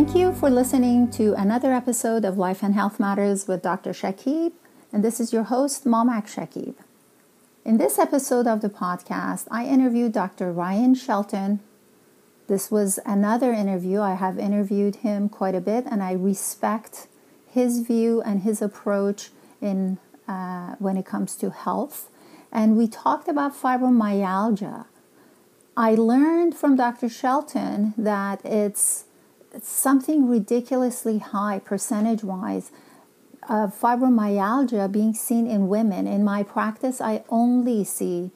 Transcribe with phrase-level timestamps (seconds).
[0.00, 3.90] Thank you for listening to another episode of Life and Health Matters with Dr.
[3.90, 4.52] Shakib,
[4.90, 6.74] and this is your host, Momak Shakib.
[7.66, 10.52] In this episode of the podcast, I interviewed Dr.
[10.52, 11.60] Ryan Shelton.
[12.46, 14.00] This was another interview.
[14.00, 17.06] I have interviewed him quite a bit, and I respect
[17.46, 19.28] his view and his approach
[19.60, 22.08] in uh, when it comes to health.
[22.50, 24.86] And we talked about fibromyalgia.
[25.76, 27.10] I learned from Dr.
[27.10, 29.04] Shelton that it's
[29.62, 32.70] something ridiculously high percentage wise
[33.48, 36.06] of fibromyalgia being seen in women.
[36.06, 38.30] In my practice, I only see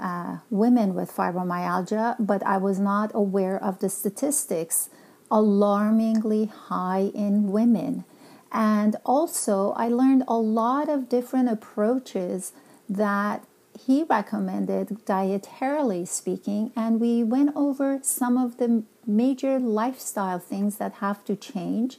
[0.00, 4.88] uh, women with fibromyalgia, but I was not aware of the statistics
[5.30, 8.04] alarmingly high in women.
[8.52, 12.52] And also, I learned a lot of different approaches
[12.88, 13.44] that
[13.78, 20.94] he recommended dietarily speaking, and we went over some of the major lifestyle things that
[20.94, 21.98] have to change.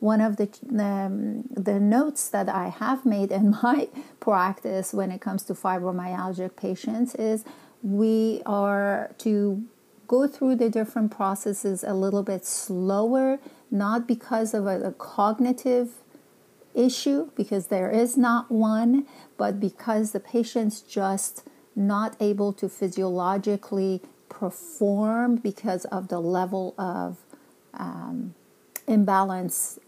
[0.00, 3.88] One of the um, the notes that I have made in my
[4.20, 7.44] practice when it comes to fibromyalgia patients is
[7.82, 9.64] we are to
[10.08, 13.38] go through the different processes a little bit slower,
[13.70, 16.01] not because of a, a cognitive
[16.74, 19.06] issue, because there is not one,
[19.36, 27.18] but because the patient's just not able to physiologically perform because of the level of
[27.74, 28.34] um,
[28.86, 29.78] imbalance,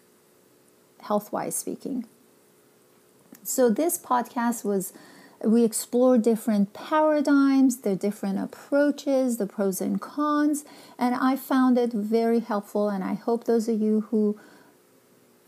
[1.02, 2.06] health wise speaking.
[3.42, 4.92] So, this podcast was
[5.42, 10.64] we explored different paradigms, the different approaches, the pros and cons,
[10.98, 12.88] and I found it very helpful.
[12.88, 14.38] And I hope those of you who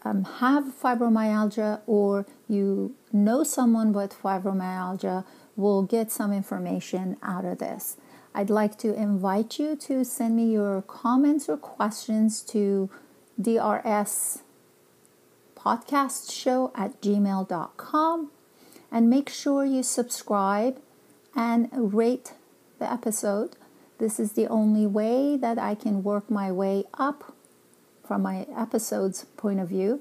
[0.06, 5.24] um, have fibromyalgia or you know someone with fibromyalgia
[5.56, 7.96] will get some information out of this.
[8.34, 12.90] I'd like to invite you to send me your comments or questions to
[13.40, 14.42] DRS
[15.56, 18.30] podcast show at gmail.com
[18.92, 20.78] and make sure you subscribe
[21.34, 22.34] and rate
[22.78, 23.56] the episode.
[23.98, 27.35] This is the only way that I can work my way up
[28.06, 30.00] from my episodes point of view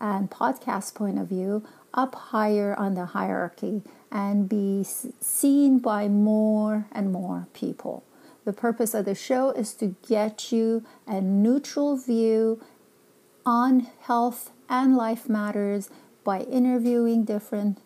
[0.00, 6.86] and podcast point of view up higher on the hierarchy and be seen by more
[6.92, 8.04] and more people.
[8.44, 12.62] The purpose of the show is to get you a neutral view
[13.44, 15.90] on health and life matters
[16.24, 17.78] by interviewing different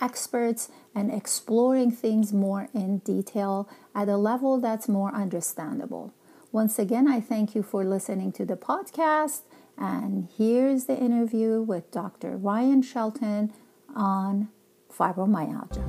[0.00, 6.12] experts and exploring things more in detail at a level that's more understandable.
[6.52, 9.42] Once again, I thank you for listening to the podcast.
[9.78, 12.36] And here's the interview with Dr.
[12.36, 13.52] Ryan Shelton
[13.94, 14.48] on
[14.92, 15.86] fibromyalgia.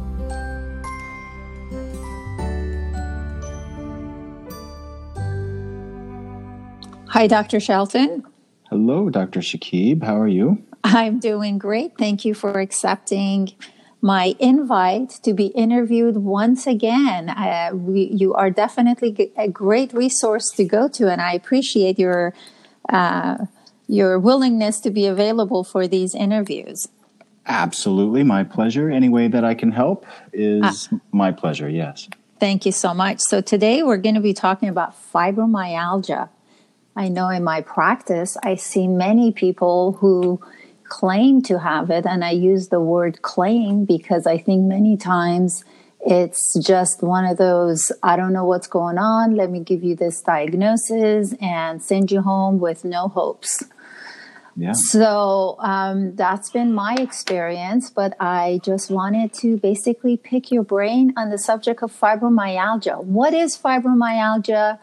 [7.08, 7.60] Hi, Dr.
[7.60, 8.24] Shelton.
[8.70, 9.40] Hello, Dr.
[9.40, 10.04] Shakib.
[10.04, 10.64] How are you?
[10.84, 11.98] I'm doing great.
[11.98, 13.52] Thank you for accepting
[14.01, 17.29] my invite to be interviewed once again.
[17.29, 22.34] Uh, we, you are definitely a great resource to go to, and I appreciate your
[22.89, 23.45] uh,
[23.88, 26.88] your willingness to be available for these interviews.
[27.45, 28.89] Absolutely, my pleasure.
[28.89, 31.69] Any way that I can help is uh, my pleasure.
[31.69, 32.07] Yes.
[32.39, 33.19] Thank you so much.
[33.19, 36.29] So today we're going to be talking about fibromyalgia.
[36.95, 40.41] I know in my practice I see many people who
[40.91, 42.06] claim to have it.
[42.06, 45.63] And I use the word claim because I think many times
[46.02, 49.35] it's just one of those, I don't know what's going on.
[49.35, 53.63] Let me give you this diagnosis and send you home with no hopes.
[54.57, 54.74] Yeah.
[54.74, 61.13] So um, that's been my experience, but I just wanted to basically pick your brain
[61.16, 63.01] on the subject of fibromyalgia.
[63.01, 64.78] What is fibromyalgia?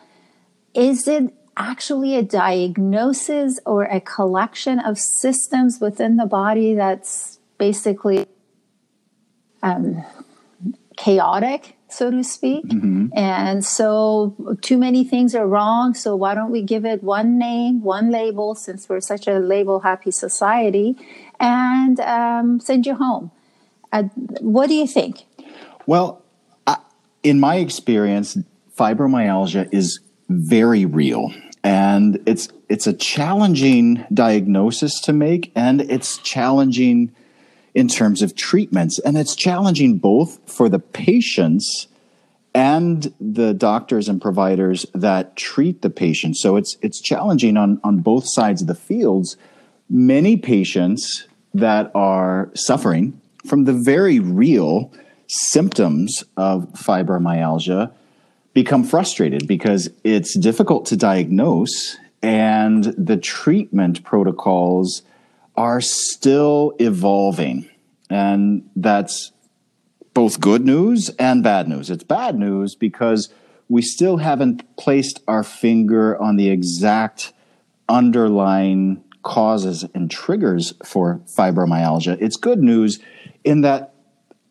[0.72, 8.26] Is it actually a diagnosis or a collection of systems within the body that's basically
[9.62, 10.04] um,
[10.97, 12.64] chaotic, so to speak.
[12.66, 13.09] Mm-hmm.
[13.15, 15.94] And so, too many things are wrong.
[15.94, 19.80] So, why don't we give it one name, one label, since we're such a label
[19.80, 20.97] happy society,
[21.41, 23.33] and um, send you home?
[23.92, 24.04] Uh,
[24.41, 25.24] what do you think?
[25.86, 26.22] Well,
[26.66, 26.77] I,
[27.22, 28.38] in my experience,
[28.78, 31.33] fibromyalgia is very real
[31.68, 37.15] and it's it's a challenging diagnosis to make and it's challenging
[37.74, 38.98] in terms of treatments.
[39.00, 41.86] And it's challenging both for the patients
[42.54, 46.41] and the doctors and providers that treat the patients.
[46.41, 49.36] So it's it's challenging on on both sides of the fields.
[49.91, 54.91] Many patients that are suffering from the very real
[55.26, 57.92] symptoms of fibromyalgia
[58.59, 65.03] become frustrated because it's difficult to diagnose and the treatment protocols
[65.57, 67.71] are still evolving.
[68.10, 69.31] And that's
[70.13, 71.89] both good news and bad news.
[71.89, 73.28] It's bad news because
[73.69, 77.33] we still haven't placed our finger on the exact
[77.89, 82.19] underlying causes and triggers for fibromyalgia.
[82.21, 82.99] It's good news
[83.45, 83.95] in that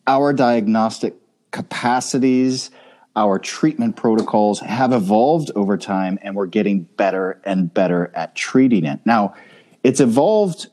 [0.06, 1.14] our diagnostic
[1.50, 2.70] capacities,
[3.18, 8.84] our treatment protocols have evolved over time and we're getting better and better at treating
[8.84, 9.00] it.
[9.04, 9.34] Now,
[9.82, 10.68] it's evolved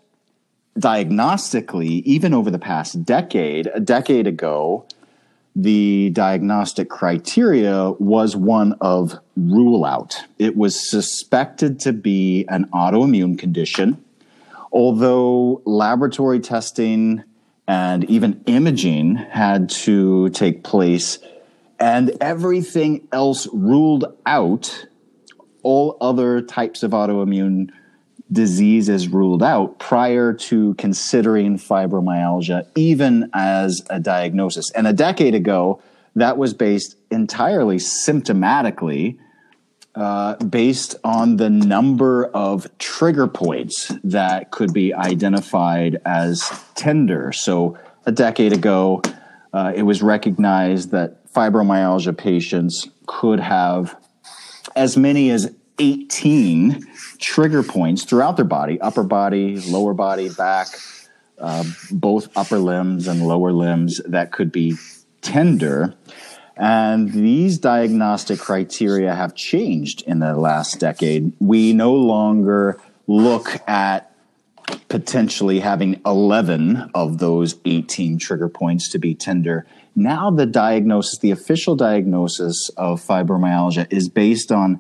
[0.78, 3.68] diagnostically even over the past decade.
[3.74, 4.86] A decade ago,
[5.56, 10.16] the diagnostic criteria was one of rule out.
[10.38, 14.04] It was suspected to be an autoimmune condition,
[14.72, 17.24] although laboratory testing
[17.68, 21.18] and even imaging had to take place,
[21.80, 24.86] and everything else ruled out.
[25.64, 27.72] All other types of autoimmune
[28.32, 34.72] disease is ruled out prior to considering fibromyalgia even as a diagnosis.
[34.72, 35.82] And a decade ago,
[36.16, 39.18] that was based entirely symptomatically,
[39.96, 47.32] uh, based on the number of trigger points that could be identified as tender.
[47.32, 49.02] So a decade ago,
[49.54, 54.00] uh, it was recognized that fibromyalgia patients could have
[54.76, 56.86] as many as 18
[57.20, 60.68] trigger points throughout their body upper body, lower body, back,
[61.38, 64.76] uh, both upper limbs and lower limbs that could be
[65.22, 65.94] tender.
[66.58, 71.34] And these diagnostic criteria have changed in the last decade.
[71.40, 74.15] We no longer look at
[74.96, 79.68] potentially having 11 of those 18 trigger points to be tender.
[79.94, 84.80] Now, the diagnosis, the official diagnosis of fibromyalgia is based on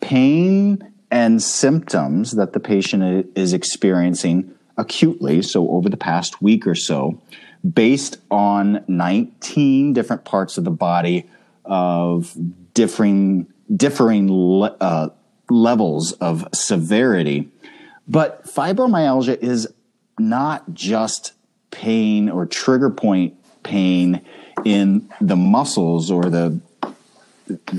[0.00, 6.74] pain and symptoms that the patient is experiencing acutely, so over the past week or
[6.74, 7.18] so,
[7.66, 11.30] based on 19 different parts of the body
[11.64, 12.36] of
[12.74, 15.08] differing differing le- uh,
[15.48, 17.48] levels of severity.
[18.08, 19.68] But fibromyalgia is
[20.18, 21.32] not just
[21.70, 24.22] pain or trigger point pain
[24.64, 26.60] in the muscles or the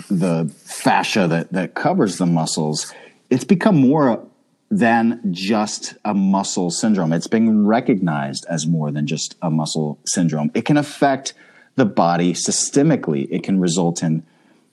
[0.09, 2.93] the fascia that, that covers the muscles,
[3.29, 4.25] it's become more
[4.69, 7.11] than just a muscle syndrome.
[7.13, 10.51] It's been recognized as more than just a muscle syndrome.
[10.53, 11.33] It can affect
[11.75, 13.27] the body systemically.
[13.29, 14.23] It can result in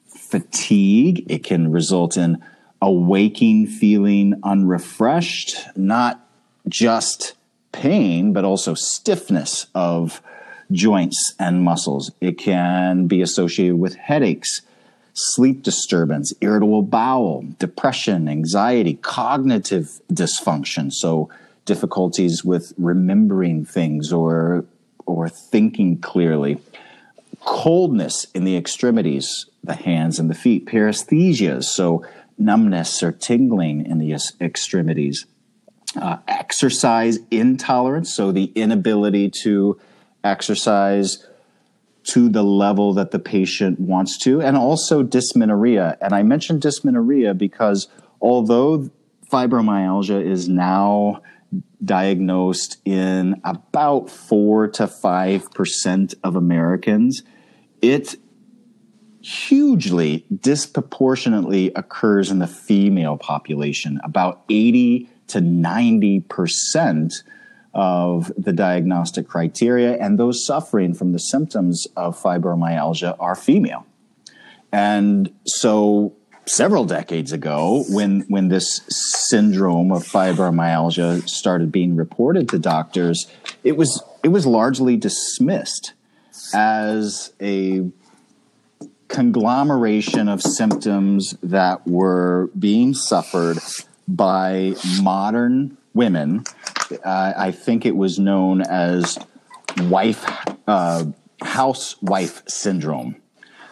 [0.06, 1.24] fatigue.
[1.28, 2.42] It can result in
[2.84, 6.20] a waking feeling unrefreshed, not
[6.69, 7.32] just
[7.72, 10.20] pain, but also stiffness of
[10.70, 12.12] joints and muscles.
[12.20, 14.60] It can be associated with headaches
[15.14, 20.92] sleep disturbance, irritable bowel, depression, anxiety, cognitive dysfunction.
[20.92, 21.31] So
[21.64, 24.66] difficulties with remembering things or
[25.06, 26.58] or thinking clearly.
[27.40, 32.04] Coldness in the extremities, the hands and the feet, paresthesias, so
[32.38, 35.26] numbness or tingling in the extremities.
[35.96, 39.78] Uh, exercise intolerance, so the inability to
[40.25, 41.25] exercise
[42.02, 45.96] to the level that the patient wants to, and also dysmenorrhea.
[46.00, 47.88] And I mentioned dysmenorrhea because
[48.20, 48.91] although
[49.32, 51.22] fibromyalgia is now
[51.84, 57.22] diagnosed in about 4 to 5% of Americans,
[57.81, 58.17] it
[59.24, 63.98] hugely disproportionately occurs in the female population.
[64.04, 67.12] About 80 to 90%
[67.72, 73.86] of the diagnostic criteria, and those suffering from the symptoms of fibromyalgia are female.
[74.70, 76.12] And so,
[76.46, 83.26] several decades ago, when when this syndrome of fibromyalgia started being reported to doctors,
[83.64, 85.94] it was it was largely dismissed
[86.52, 87.90] as a
[89.14, 93.58] conglomeration of symptoms that were being suffered
[94.06, 96.44] by modern women
[97.04, 99.18] uh, I think it was known as
[99.78, 100.24] wife
[100.66, 101.04] uh,
[101.40, 103.16] housewife syndrome.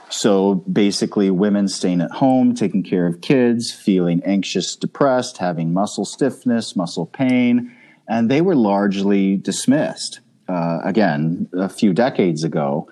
[0.09, 6.05] So basically, women staying at home, taking care of kids, feeling anxious, depressed, having muscle
[6.05, 7.75] stiffness, muscle pain,
[8.09, 10.21] and they were largely dismissed.
[10.49, 12.91] Uh, again, a few decades ago.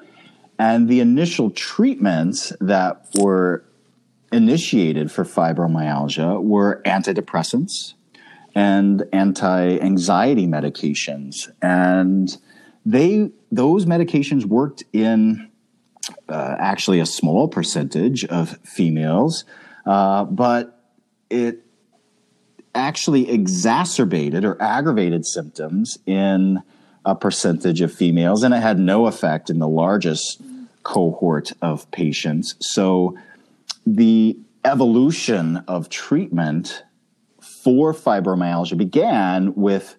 [0.60, 3.64] And the initial treatments that were
[4.30, 7.94] initiated for fibromyalgia were antidepressants,
[8.54, 12.36] and anti-anxiety medications, and
[12.84, 15.48] they those medications worked in
[16.28, 19.46] uh, actually a small percentage of females,
[19.86, 20.78] uh, but
[21.30, 21.64] it
[22.74, 26.60] actually exacerbated or aggravated symptoms in
[27.06, 30.42] a percentage of females, and it had no effect in the largest
[30.82, 32.54] cohort of patients.
[32.60, 33.16] So
[33.86, 36.84] the evolution of treatment
[37.40, 39.96] for fibromyalgia began with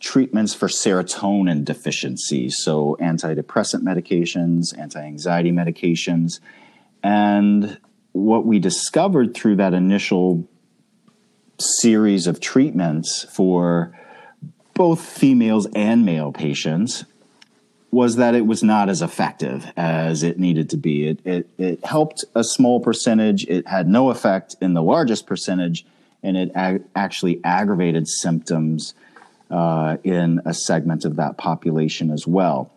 [0.00, 6.40] treatments for serotonin deficiency, so antidepressant medications, anti anxiety medications.
[7.02, 7.78] And
[8.12, 10.48] what we discovered through that initial
[11.58, 13.96] series of treatments for
[14.74, 17.04] both females and male patients
[17.90, 21.08] was that it was not as effective as it needed to be.
[21.08, 25.84] It, it, it helped a small percentage, it had no effect in the largest percentage,
[26.22, 28.94] and it ag- actually aggravated symptoms
[29.50, 32.70] uh, in a segment of that population as well.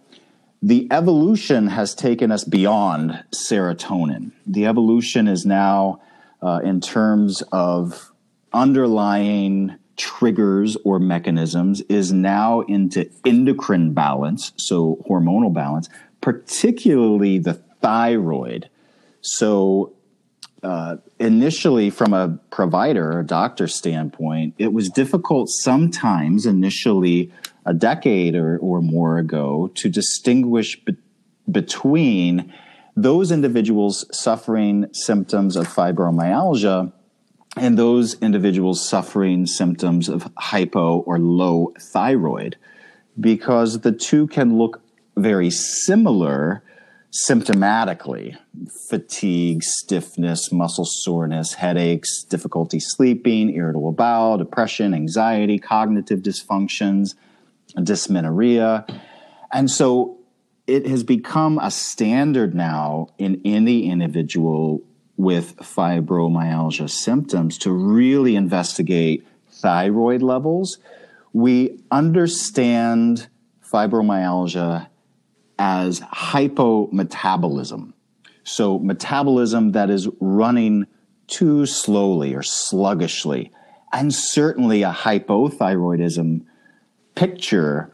[0.63, 4.31] The evolution has taken us beyond serotonin.
[4.47, 6.01] The evolution is now
[6.41, 8.11] uh, in terms of
[8.53, 15.89] underlying triggers or mechanisms is now into endocrine balance, so hormonal balance,
[16.21, 18.69] particularly the thyroid.
[19.21, 19.93] So,
[20.63, 27.31] uh, initially, from a provider, a doctor standpoint, it was difficult sometimes, initially,
[27.65, 30.95] a decade or, or more ago, to distinguish be-
[31.51, 32.53] between
[32.95, 36.91] those individuals suffering symptoms of fibromyalgia
[37.55, 42.57] and those individuals suffering symptoms of hypo or low thyroid
[43.19, 44.81] because the two can look
[45.15, 46.63] very similar
[47.27, 48.35] symptomatically
[48.89, 57.13] fatigue, stiffness, muscle soreness, headaches, difficulty sleeping, irritable bowel, depression, anxiety, cognitive dysfunctions,
[57.81, 58.85] dysmenorrhea.
[59.51, 60.17] And so
[60.65, 64.81] it has become a standard now in any individual
[65.17, 70.79] with fibromyalgia symptoms to really investigate thyroid levels.
[71.31, 73.27] We understand
[73.63, 74.87] fibromyalgia
[75.57, 77.93] as hypometabolism.
[78.43, 80.87] So, metabolism that is running
[81.27, 83.51] too slowly or sluggishly,
[83.93, 86.45] and certainly a hypothyroidism
[87.15, 87.93] picture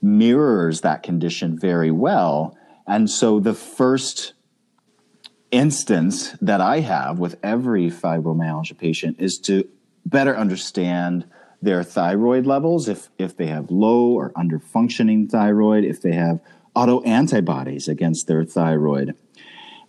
[0.00, 2.56] mirrors that condition very well.
[2.86, 4.32] And so, the first
[5.50, 9.68] instance that I have with every fibromyalgia patient is to
[10.06, 11.26] better understand
[11.62, 16.40] their thyroid levels if if they have low or under functioning thyroid if they have
[16.74, 19.14] autoantibodies against their thyroid.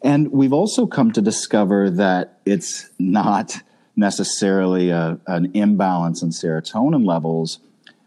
[0.02, 3.62] And we've also come to discover that it's not
[3.96, 7.60] necessarily a, an imbalance in serotonin levels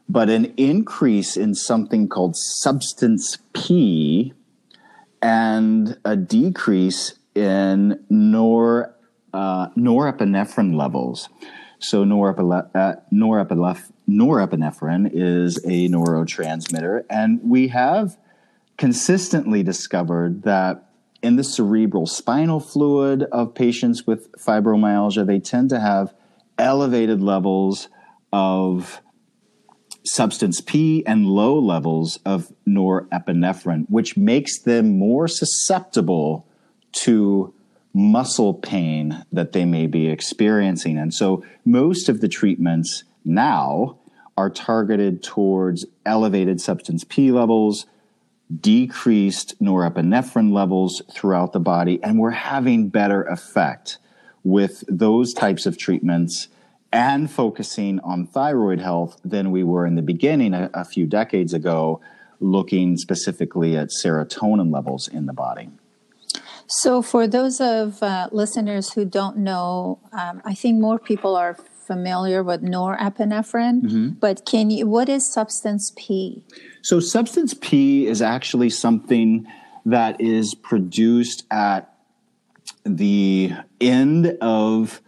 [0.08, 4.32] but an increase in something called substance p
[5.22, 8.94] and a decrease in nor,
[9.32, 11.28] uh, norepinephrine levels.
[11.80, 12.04] So uh,
[13.12, 18.16] norepinephrine is a neurotransmitter, and we have
[18.78, 20.90] consistently discovered that
[21.22, 26.14] in the cerebral spinal fluid of patients with fibromyalgia, they tend to have
[26.58, 27.88] elevated levels
[28.32, 29.00] of
[30.04, 36.46] substance P and low levels of norepinephrine, which makes them more susceptible
[36.94, 37.52] to
[37.92, 40.98] muscle pain that they may be experiencing.
[40.98, 43.98] And so most of the treatments now
[44.36, 47.86] are targeted towards elevated substance P levels,
[48.60, 53.98] decreased norepinephrine levels throughout the body, and we're having better effect
[54.42, 56.48] with those types of treatments
[56.92, 61.54] and focusing on thyroid health than we were in the beginning a, a few decades
[61.54, 62.00] ago,
[62.40, 65.70] looking specifically at serotonin levels in the body.
[66.66, 71.56] So, for those of uh, listeners who don't know, um, I think more people are
[71.86, 74.08] familiar with norepinephrine, mm-hmm.
[74.20, 74.86] but can you?
[74.86, 76.44] What is substance P?
[76.82, 79.46] So, substance P is actually something
[79.84, 81.94] that is produced at
[82.84, 85.02] the end of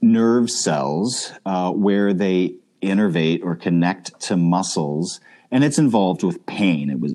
[0.00, 5.20] nerve cells uh, where they innervate or connect to muscles,
[5.50, 6.90] and it's involved with pain.
[6.90, 7.14] It was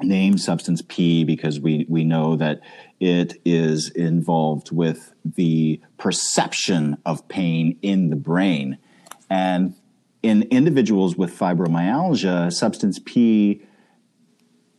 [0.00, 2.60] named substance P because we we know that
[3.02, 8.78] it is involved with the perception of pain in the brain.
[9.28, 9.74] And
[10.22, 13.60] in individuals with fibromyalgia, substance P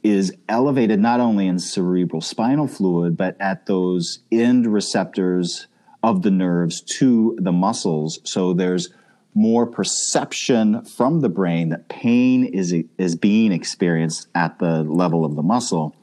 [0.04, 5.68] is elevated not only in cerebral spinal fluid, but at those end receptors
[6.02, 8.22] of the nerves to the muscles.
[8.24, 8.88] So there's
[9.36, 15.36] more perception from the brain that pain is, is being experienced at the level of
[15.36, 15.94] the muscle.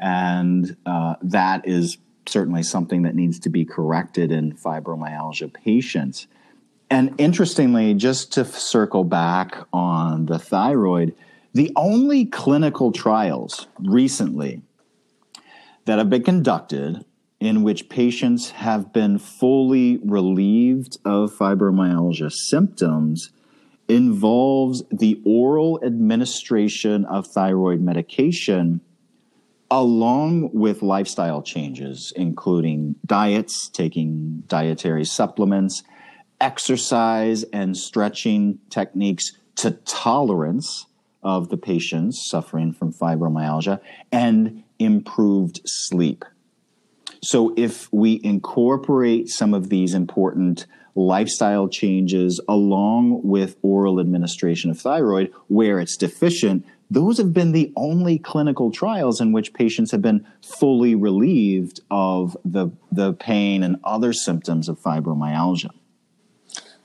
[0.00, 6.26] And uh, that is certainly something that needs to be corrected in fibromyalgia patients.
[6.90, 11.14] And interestingly, just to circle back on the thyroid,
[11.52, 14.62] the only clinical trials recently
[15.84, 17.04] that have been conducted
[17.40, 23.30] in which patients have been fully relieved of fibromyalgia symptoms
[23.88, 28.80] involves the oral administration of thyroid medication
[29.70, 35.82] along with lifestyle changes, including diets, taking dietary supplements,
[36.40, 40.86] exercise and stretching techniques to tolerance
[41.22, 46.24] of the patients suffering from fibromyalgia, and improved sleep.
[47.22, 54.80] So, if we incorporate some of these important lifestyle changes along with oral administration of
[54.80, 60.02] thyroid where it's deficient, those have been the only clinical trials in which patients have
[60.02, 65.70] been fully relieved of the, the pain and other symptoms of fibromyalgia.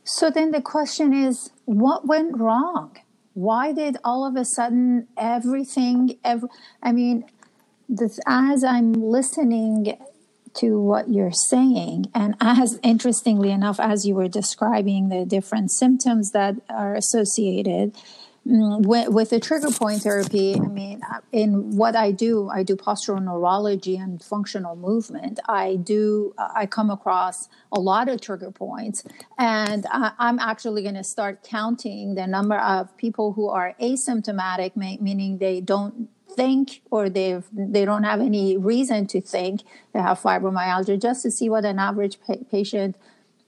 [0.03, 2.95] So then the question is what went wrong?
[3.33, 6.47] Why did all of a sudden everything, every,
[6.81, 7.25] I mean,
[7.89, 9.97] this, as I'm listening
[10.57, 16.31] to what you're saying, and as interestingly enough, as you were describing the different symptoms
[16.31, 17.93] that are associated,
[18.45, 22.75] with, with the trigger point therapy, I mean, uh, in what I do, I do
[22.75, 25.39] postural neurology and functional movement.
[25.49, 29.03] I do, uh, I come across a lot of trigger points,
[29.39, 34.75] and I, am actually going to start counting the number of people who are asymptomatic,
[34.75, 39.61] meaning they don't think or they they don't have any reason to think
[39.93, 42.95] they have fibromyalgia, just to see what an average pa- patient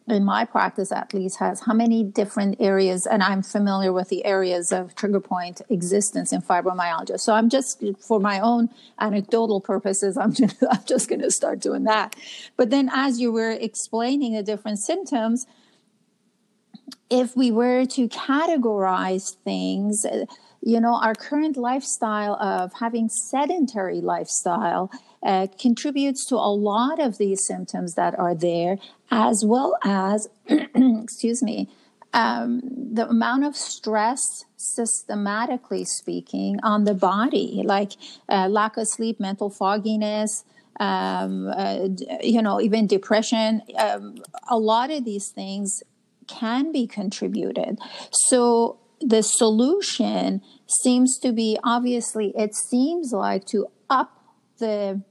[0.07, 4.23] in my practice at least has how many different areas and i'm familiar with the
[4.25, 7.19] areas of trigger point existence in fibromyalgia.
[7.19, 11.59] So i'm just for my own anecdotal purposes i'm just, I'm just going to start
[11.59, 12.15] doing that.
[12.55, 15.45] But then as you were explaining the different symptoms
[17.09, 20.05] if we were to categorize things
[20.61, 24.89] you know our current lifestyle of having sedentary lifestyle
[25.23, 28.77] uh, contributes to a lot of these symptoms that are there,
[29.11, 31.69] as well as, excuse me,
[32.13, 32.61] um,
[32.93, 37.93] the amount of stress, systematically speaking, on the body, like
[38.29, 40.43] uh, lack of sleep, mental fogginess,
[40.79, 41.87] um, uh,
[42.21, 43.61] you know, even depression.
[43.77, 44.15] Um,
[44.49, 45.83] a lot of these things
[46.27, 47.79] can be contributed.
[48.11, 50.41] So the solution
[50.81, 54.23] seems to be obviously, it seems like to up
[54.59, 55.01] the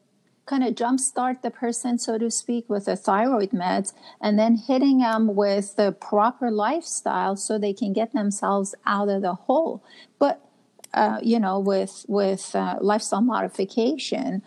[0.47, 4.99] kind of jumpstart the person, so to speak, with the thyroid meds, and then hitting
[4.99, 9.83] them with the proper lifestyle so they can get themselves out of the hole.
[10.19, 10.41] But
[10.95, 14.43] uh, you know, with with uh, lifestyle modification,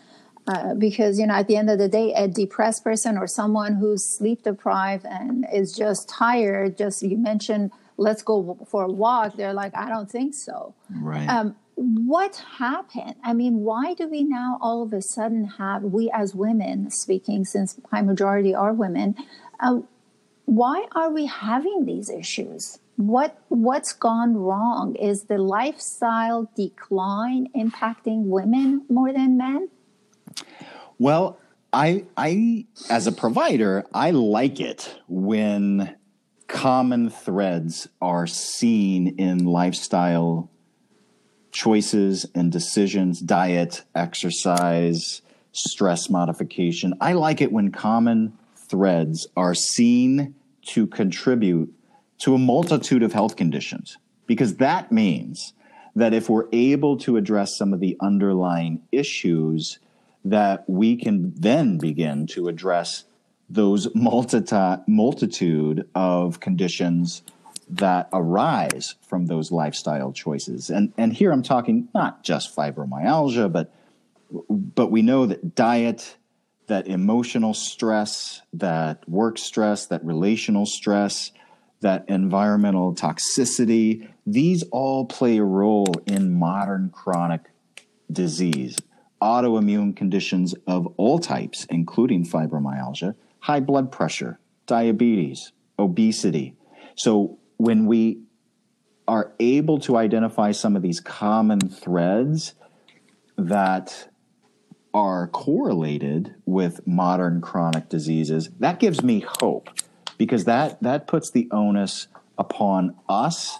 [0.47, 3.75] uh, because you know, at the end of the day, a depressed person or someone
[3.75, 9.35] who's sleep deprived and is just tired, just you mentioned, let's go for a walk.
[9.35, 10.73] They're like, I don't think so.
[10.89, 11.27] Right.
[11.27, 13.15] Um, what happened?
[13.23, 17.45] I mean, why do we now all of a sudden have, we as women speaking,
[17.45, 19.15] since high majority are women,
[19.61, 19.79] uh,
[20.43, 22.79] why are we having these issues?
[22.97, 24.95] What what's gone wrong?
[24.95, 29.69] Is the lifestyle decline impacting women more than men?
[30.97, 31.39] Well,
[31.71, 35.95] I I as a provider, I like it when
[36.47, 40.49] common threads are seen in lifestyle
[41.51, 46.93] choices and decisions, diet, exercise, stress modification.
[47.01, 50.35] I like it when common threads are seen
[50.67, 51.73] to contribute
[52.19, 55.53] to a multitude of health conditions, because that means
[55.95, 59.79] that if we're able to address some of the underlying issues,
[60.23, 63.05] that we can then begin to address
[63.49, 67.23] those multitude of conditions
[67.69, 70.69] that arise from those lifestyle choices.
[70.69, 73.73] And and here I'm talking not just fibromyalgia, but
[74.49, 76.17] but we know that diet,
[76.67, 81.31] that emotional stress, that work stress, that relational stress,
[81.81, 87.41] that environmental toxicity, these all play a role in modern chronic
[88.11, 88.77] disease.
[89.21, 96.55] Autoimmune conditions of all types, including fibromyalgia, high blood pressure, diabetes, obesity.
[96.95, 98.21] So when we
[99.05, 102.55] are able to identify some of these common threads
[103.37, 104.09] that
[104.93, 109.69] are correlated with modern chronic diseases, that gives me hope
[110.17, 113.59] because that, that puts the onus upon us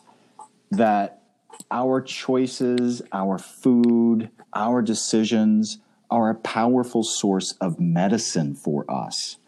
[0.72, 1.22] that
[1.70, 9.38] our choices, our food, our decisions are a powerful source of medicine for us.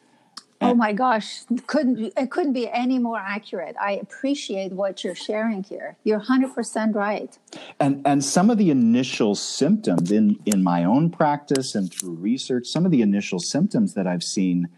[0.61, 3.75] Oh my gosh, couldn't it couldn't be any more accurate.
[3.81, 5.97] I appreciate what you're sharing here.
[6.03, 7.37] You're 100% right.
[7.79, 12.67] And and some of the initial symptoms in in my own practice and through research,
[12.67, 14.69] some of the initial symptoms that I've seen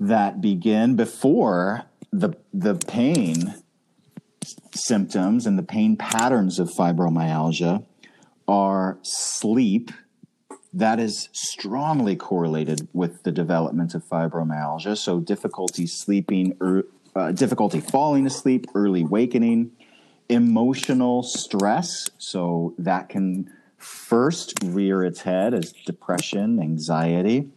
[0.00, 3.54] that begin before the the pain
[4.74, 7.84] symptoms and the pain patterns of fibromyalgia
[8.48, 9.92] are sleep
[10.72, 14.96] that is strongly correlated with the development of fibromyalgia.
[14.96, 19.72] So, difficulty sleeping, er, uh, difficulty falling asleep, early wakening,
[20.28, 22.08] emotional stress.
[22.18, 27.48] So, that can first rear its head as depression, anxiety,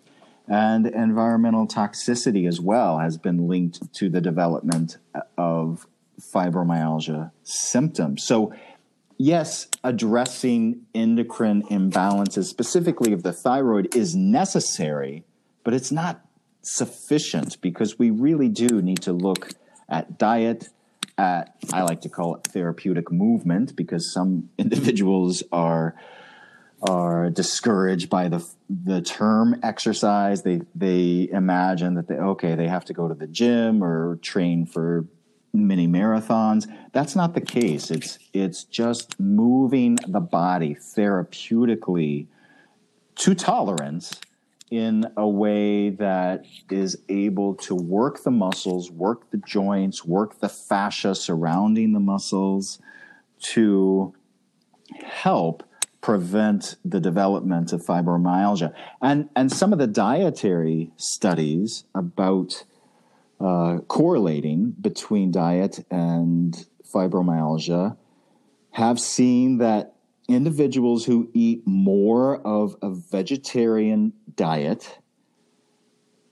[0.47, 4.97] and environmental toxicity as well has been linked to the development
[5.37, 5.87] of
[6.19, 8.23] fibromyalgia symptoms.
[8.23, 8.53] So,
[9.17, 15.23] yes, addressing endocrine imbalances, specifically of the thyroid, is necessary,
[15.63, 16.25] but it's not
[16.61, 19.49] sufficient because we really do need to look
[19.89, 20.69] at diet,
[21.17, 25.95] at, I like to call it therapeutic movement because some individuals are
[26.89, 30.43] are discouraged by the the term exercise.
[30.43, 34.65] They they imagine that they okay they have to go to the gym or train
[34.65, 35.05] for
[35.53, 36.67] mini marathons.
[36.91, 37.91] That's not the case.
[37.91, 42.27] It's it's just moving the body therapeutically
[43.15, 44.19] to tolerance
[44.71, 50.49] in a way that is able to work the muscles, work the joints, work the
[50.49, 52.79] fascia surrounding the muscles
[53.39, 54.15] to
[55.03, 55.63] help
[56.01, 58.73] prevent the development of fibromyalgia.
[59.01, 62.63] And and some of the dietary studies about
[63.39, 67.97] uh, correlating between diet and fibromyalgia
[68.71, 69.95] have seen that
[70.27, 74.99] individuals who eat more of a vegetarian diet,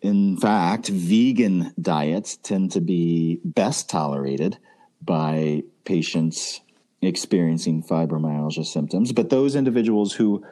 [0.02, 4.58] in fact, vegan diets tend to be best tolerated
[5.02, 6.62] by patients
[7.02, 9.12] experiencing fibromyalgia symptoms.
[9.12, 10.44] But those individuals who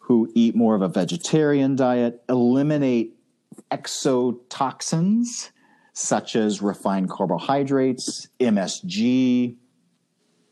[0.00, 3.14] who eat more of a vegetarian diet eliminate
[3.70, 5.50] excitotoxins
[5.92, 9.56] such as refined carbohydrates, MSG,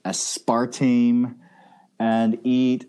[0.05, 1.35] aspartame,
[1.99, 2.87] and eat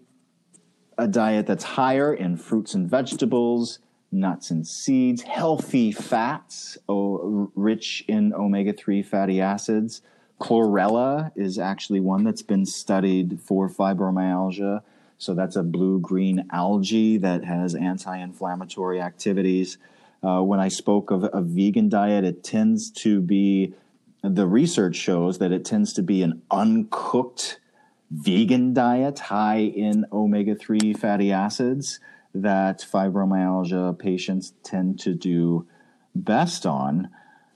[0.97, 3.79] a diet that's higher in fruits and vegetables,
[4.11, 10.01] nuts and seeds, healthy fats, oh, rich in omega 3 fatty acids.
[10.39, 14.81] Chlorella is actually one that's been studied for fibromyalgia.
[15.17, 19.77] So that's a blue green algae that has anti inflammatory activities.
[20.23, 23.73] Uh, when I spoke of a vegan diet, it tends to be,
[24.21, 27.59] the research shows that it tends to be an uncooked
[28.11, 31.99] vegan diet high in omega 3 fatty acids
[32.33, 35.67] that fibromyalgia patients tend to do
[36.15, 37.09] best on.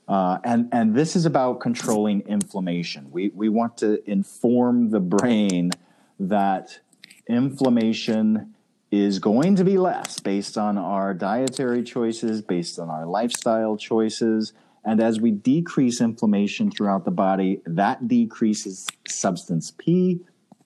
[0.07, 3.09] Uh, and, and this is about controlling inflammation.
[3.11, 5.71] We, we want to inform the brain
[6.19, 6.79] that
[7.27, 8.53] inflammation
[8.93, 14.53] is going to be less based on our dietary choices, based on our lifestyle choices.
[14.85, 20.19] And as we decrease inflammation throughout the body, that decreases substance P.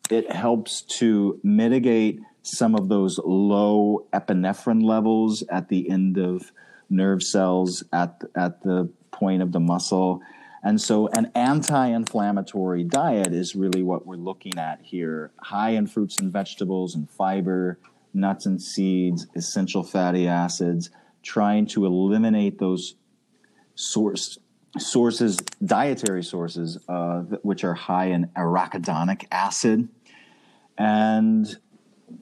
[0.10, 6.52] It helps to mitigate some of those low epinephrine levels at the end of
[6.90, 10.22] nerve cells at, at the point of the muscle.
[10.63, 15.88] And so, an anti inflammatory diet is really what we're looking at here high in
[15.88, 17.80] fruits and vegetables and fiber,
[18.13, 20.89] nuts and seeds, essential fatty acids,
[21.24, 22.96] trying to eliminate those
[23.76, 24.39] source
[24.78, 29.88] sources, dietary sources, uh, which are high in arachidonic acid.
[30.78, 31.58] And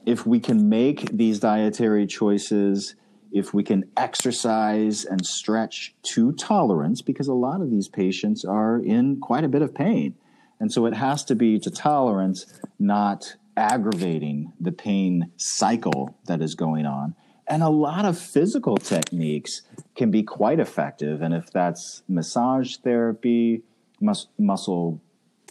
[0.06, 2.94] if we can make these dietary choices,
[3.32, 8.78] if we can exercise and stretch to tolerance, because a lot of these patients are
[8.78, 10.14] in quite a bit of pain.
[10.58, 12.46] And so it has to be to tolerance,
[12.78, 17.14] not aggravating the pain cycle that is going on.
[17.48, 19.62] And a lot of physical techniques
[19.94, 21.22] can be quite effective.
[21.22, 23.62] And if that's massage therapy,
[24.00, 25.00] mus- muscle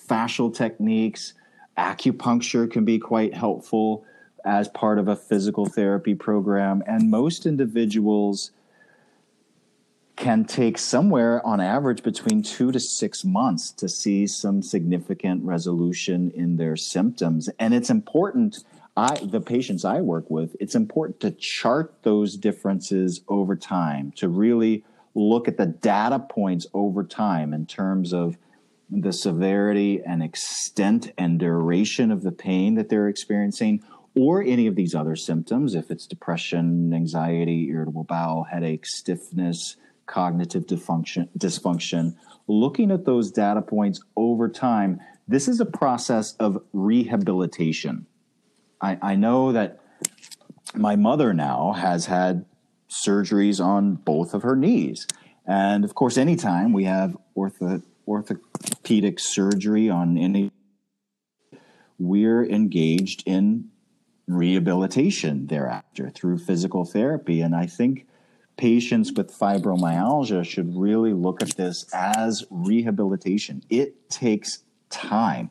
[0.08, 1.34] fascial techniques,
[1.78, 4.06] acupuncture can be quite helpful
[4.44, 6.84] as part of a physical therapy program.
[6.86, 8.52] And most individuals
[10.16, 16.32] can take somewhere on average between two to six months to see some significant resolution
[16.32, 17.50] in their symptoms.
[17.60, 18.64] And it's important,
[18.96, 24.30] I, the patients I work with, it's important to chart those differences over time, to
[24.30, 28.38] really look at the data points over time in terms of
[28.90, 33.84] the severity and extent and duration of the pain that they're experiencing
[34.16, 39.76] or any of these other symptoms, if it's depression, anxiety, irritable bowel, headache, stiffness,
[40.06, 42.16] cognitive dysfunction, dysfunction,
[42.48, 48.06] looking at those data points over time, this is a process of rehabilitation.
[48.82, 49.80] I, I know that
[50.76, 52.46] my mother now has had
[52.90, 55.08] surgeries on both of her knees.
[55.48, 60.52] And of course, anytime we have ortho, orthopedic surgery on any,
[61.98, 63.70] we're engaged in
[64.28, 67.42] rehabilitation thereafter through physical therapy.
[67.42, 68.08] And I think
[68.58, 73.62] patients with fibromyalgia should really look at this as rehabilitation.
[73.70, 75.50] It takes time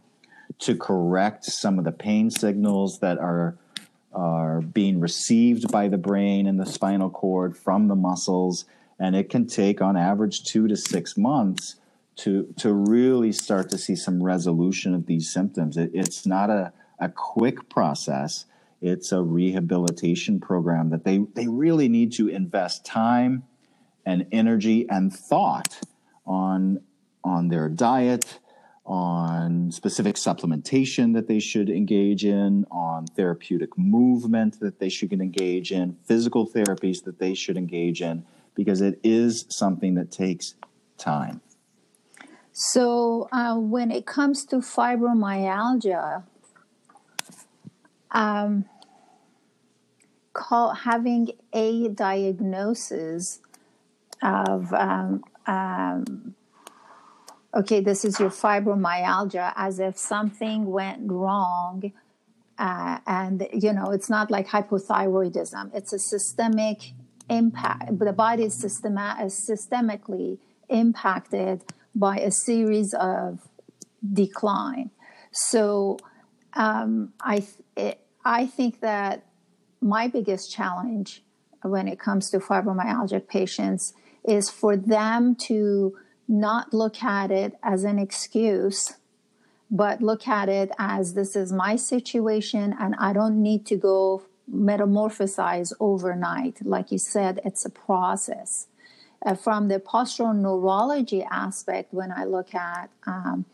[0.61, 3.57] to correct some of the pain signals that are
[4.12, 8.64] are being received by the brain and the spinal cord from the muscles
[8.97, 11.77] and it can take on average 2 to 6 months
[12.17, 16.73] to to really start to see some resolution of these symptoms it, it's not a,
[17.01, 18.47] a quick process
[18.85, 23.42] it's a rehabilitation program that they, they really need to invest time
[24.05, 25.81] and energy and thought
[26.27, 26.83] on,
[27.25, 28.40] on their diet,
[28.85, 35.73] on specific supplementation that they should engage in, on therapeutic movement that they should engage
[35.73, 38.23] in, physical therapies that they should engage in,
[38.55, 40.57] because it is something that takes
[40.99, 41.40] time.
[42.53, 46.23] So, uh, when it comes to fibromyalgia,
[48.14, 48.66] um,
[50.35, 53.40] call having a diagnosis
[54.23, 56.35] of um, um,
[57.55, 61.92] okay, this is your fibromyalgia, as if something went wrong.
[62.59, 66.92] Uh, and you know, it's not like hypothyroidism; it's a systemic
[67.29, 67.99] impact.
[67.99, 73.40] The body is systema- systemically impacted by a series of
[74.12, 74.90] decline.
[75.33, 75.99] So,
[76.55, 79.25] um, I it, I think that
[79.85, 81.23] my biggest challenge
[81.62, 83.92] when it comes to fibromyalgia patients
[84.27, 88.94] is for them to not look at it as an excuse,
[89.70, 94.23] but look at it as this is my situation and I don't need to go
[94.51, 96.64] metamorphosize overnight.
[96.64, 98.68] Like you said, it's a process.
[99.25, 103.44] Uh, from the postural neurology aspect, when I look at um,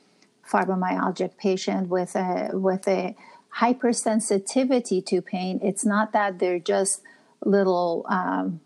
[0.49, 3.17] fibromyalgic patient with a with a
[3.59, 5.61] hypersensitivity to pain.
[5.63, 7.03] It's not that they're just
[7.45, 8.61] little, um,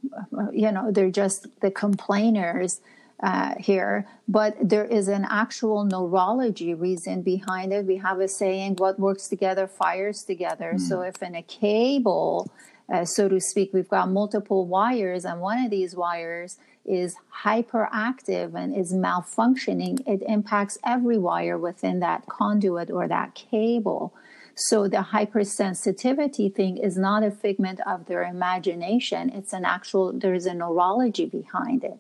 [0.52, 2.80] you know, they're just the complainers
[3.22, 7.86] uh, here, but there is an actual neurology reason behind it.
[7.86, 10.72] We have a saying, what works together fires together.
[10.74, 10.80] Mm.
[10.80, 12.50] So if in a cable,
[12.92, 18.54] uh, so to speak, we've got multiple wires, and one of these wires is hyperactive
[18.54, 24.12] and is malfunctioning, it impacts every wire within that conduit or that cable.
[24.56, 29.30] So the hypersensitivity thing is not a figment of their imagination.
[29.30, 31.98] It's an actual, there's a neurology behind it.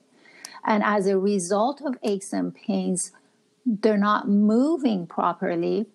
[0.64, 3.12] And as a result of aches and pains,
[3.66, 5.86] they're not moving properly.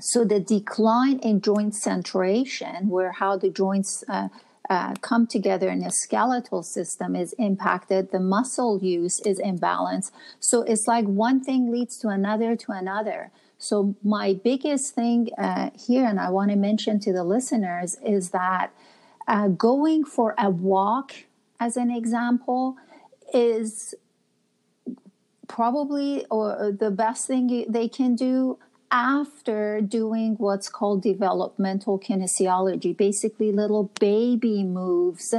[0.00, 4.28] So the decline in joint centration, where how the joints uh,
[4.68, 8.10] uh, come together in a skeletal system is impacted.
[8.10, 10.10] The muscle use is imbalanced.
[10.40, 13.30] So it's like one thing leads to another to another.
[13.58, 18.30] So, my biggest thing uh, here, and I want to mention to the listeners, is
[18.30, 18.72] that
[19.26, 21.12] uh, going for a walk,
[21.58, 22.76] as an example,
[23.32, 23.94] is
[25.48, 28.58] probably or the best thing they can do
[28.90, 32.96] after doing what's called developmental kinesiology.
[32.96, 35.34] Basically little baby moves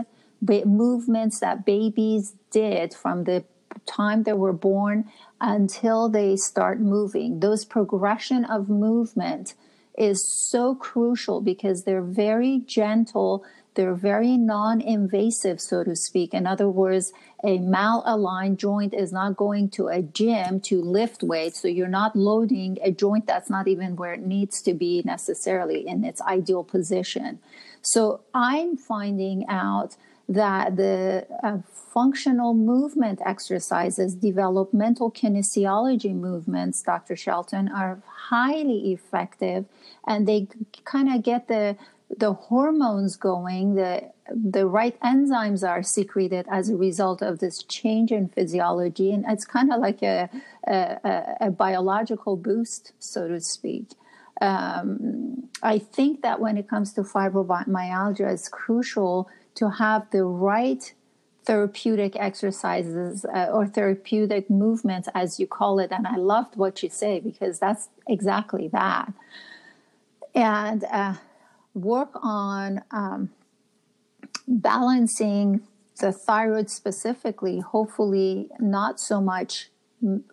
[0.65, 3.43] movements that babies did from the
[3.85, 7.39] time they were born until they start moving.
[7.39, 9.53] Those progression of movement
[9.97, 13.43] is so crucial because they're very gentle,
[13.75, 16.33] they're very non invasive, so to speak.
[16.33, 17.11] In other words,
[17.43, 22.15] a malaligned joint is not going to a gym to lift weights, so you're not
[22.15, 26.63] loading a joint that's not even where it needs to be necessarily in its ideal
[26.63, 27.39] position.
[27.81, 29.95] So I'm finding out
[30.27, 31.57] that the uh,
[31.93, 37.15] functional movement exercises, developmental kinesiology movements, Dr.
[37.15, 39.65] Shelton, are highly effective
[40.07, 40.47] and they
[40.83, 41.77] kind of get the
[42.17, 48.11] the hormones going, the the right enzymes are secreted as a result of this change
[48.11, 50.29] in physiology, and it's kind of like a,
[50.67, 53.89] a, a biological boost, so to speak.
[54.41, 60.93] Um, I think that when it comes to fibromyalgia, it's crucial to have the right
[61.45, 65.91] therapeutic exercises uh, or therapeutic movements, as you call it.
[65.91, 69.13] And I loved what you say because that's exactly that.
[70.33, 71.15] And uh,
[71.73, 73.29] work on um,
[74.47, 75.61] balancing
[75.99, 79.69] the thyroid specifically, hopefully not so much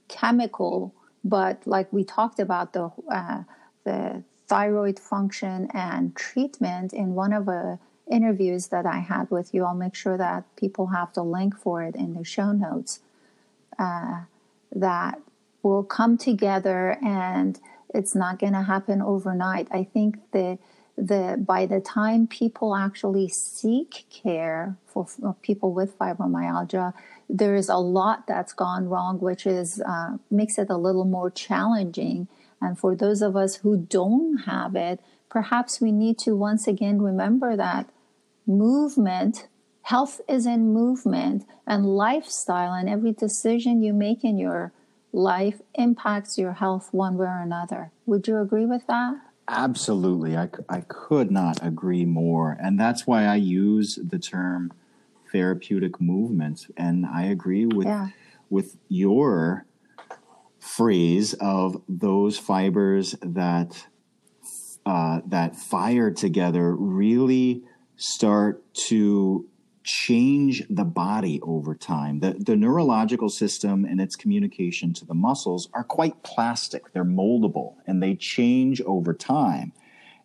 [0.09, 3.43] chemical, but like we talked about the uh,
[3.85, 7.79] the thyroid function and treatment in one of the
[8.13, 9.65] interviews that I had with you.
[9.65, 13.01] I'll make sure that people have the link for it in the show notes.
[13.79, 14.23] Uh,
[14.75, 15.21] that
[15.63, 17.61] will come together and
[17.95, 19.69] it's not going to happen overnight.
[19.71, 20.59] I think the
[20.97, 26.93] the by the time people actually seek care for, for people with fibromyalgia,
[27.31, 31.31] there is a lot that's gone wrong, which is uh, makes it a little more
[31.31, 32.29] challenging.
[32.61, 37.01] And for those of us who don't have it, perhaps we need to once again
[37.01, 37.89] remember that
[38.47, 39.49] movement,
[39.83, 44.73] health is in movement, and lifestyle, and every decision you make in your
[45.13, 47.91] life impacts your health one way or another.
[48.07, 49.17] Would you agree with that?
[49.49, 50.37] Absolutely.
[50.37, 52.57] I, I could not agree more.
[52.61, 54.73] And that's why I use the term
[55.31, 56.71] therapeutic movements.
[56.77, 58.09] And I agree with, yeah.
[58.49, 59.67] with your
[60.59, 63.87] phrase of those fibers that
[64.85, 67.63] uh, that fire together really
[68.03, 69.49] start to
[69.85, 72.19] change the body over time.
[72.19, 76.93] The, the neurological system and its communication to the muscles are quite plastic.
[76.93, 79.73] They're moldable and they change over time.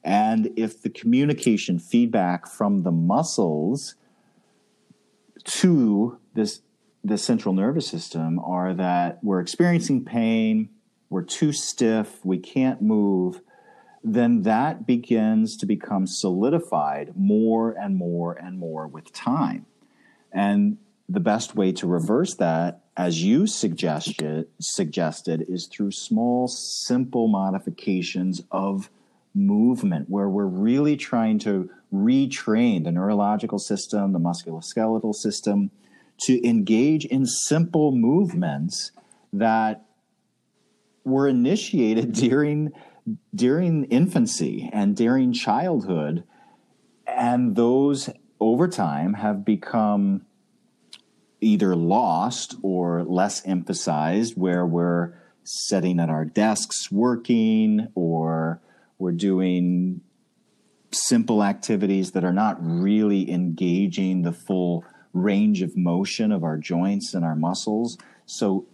[0.04, 3.96] And if the communication feedback from the muscles
[5.44, 6.62] to this
[7.04, 10.70] the central nervous system are that we're experiencing pain,
[11.10, 13.40] we're too stiff, we can't move,
[14.14, 19.66] then that begins to become solidified more and more and more with time.
[20.32, 20.78] And
[21.10, 28.42] the best way to reverse that, as you suggested, suggested is through small, simple modifications
[28.52, 28.90] of
[29.34, 35.72] movement, where we're really trying to retrain the neurological system, the musculoskeletal system,
[36.22, 38.92] to engage in simple movements
[39.32, 39.86] that
[41.04, 42.72] were initiated during
[43.34, 46.24] during infancy and during childhood,
[47.06, 50.26] and those over time have become
[51.40, 58.62] either lost or less emphasized, where we're sitting at our desks working or
[58.98, 60.02] we're doing
[60.92, 67.14] simple activities that are not really engaging the full range of motion of our joints
[67.14, 67.98] and our muscles.
[68.26, 68.66] So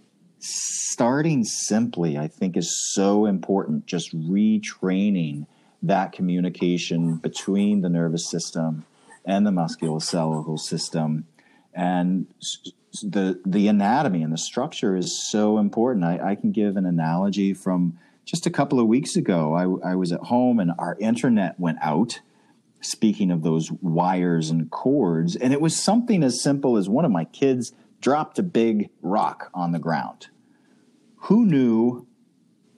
[0.44, 3.86] starting simply, I think, is so important.
[3.86, 5.46] Just retraining
[5.82, 8.86] that communication between the nervous system
[9.26, 11.26] and the musculoskeletal system.
[11.74, 12.28] And
[13.02, 16.06] the the anatomy and the structure is so important.
[16.06, 19.54] I, I, can give an analogy from just a couple of weeks ago.
[19.56, 22.22] I, I was at home and our internet went out.
[22.82, 27.12] Speaking of those wires and cords, and it was something as simple as one of
[27.12, 30.28] my kids dropped a big rock on the ground
[31.24, 32.08] who knew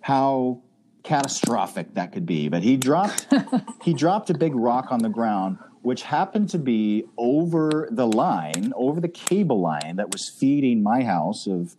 [0.02, 0.62] how
[1.04, 2.48] catastrophic that could be?
[2.50, 3.28] But he dropped
[3.84, 8.72] he dropped a big rock on the ground, which happened to be over the line,
[8.76, 11.76] over the cable line that was feeding my house of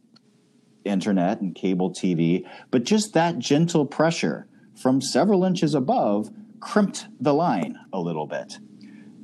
[0.84, 2.44] internet and cable TV.
[2.70, 8.58] But just that gentle pressure from several inches above crimped the line a little bit.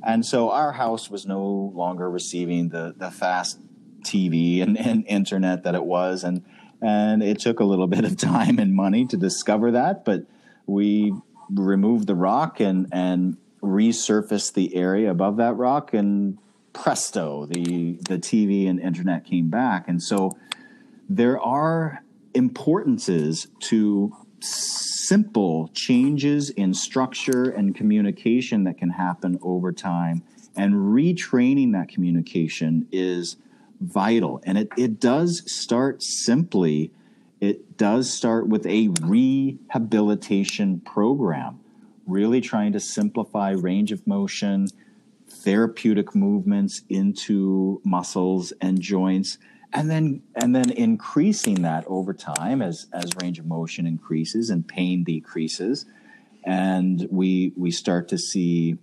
[0.05, 3.59] And so our house was no longer receiving the, the fast
[4.03, 6.23] TV and, and internet that it was.
[6.23, 6.43] And
[6.83, 10.25] and it took a little bit of time and money to discover that, but
[10.65, 11.13] we
[11.49, 16.37] removed the rock and, and resurfaced the area above that rock, and
[16.73, 19.87] presto, the, the TV and internet came back.
[19.87, 20.37] And so
[21.07, 30.23] there are importances to simple changes in structure and communication that can happen over time.
[30.55, 33.37] And retraining that communication is
[33.83, 34.41] vital.
[34.45, 36.91] And it, it does start simply,
[37.39, 41.59] it does start with a rehabilitation program,
[42.07, 44.67] really trying to simplify range of motion,
[45.29, 49.37] therapeutic movements into muscles and joints
[49.73, 54.67] and then and then increasing that over time as as range of motion increases and
[54.67, 55.85] pain decreases
[56.43, 58.77] and we we start to see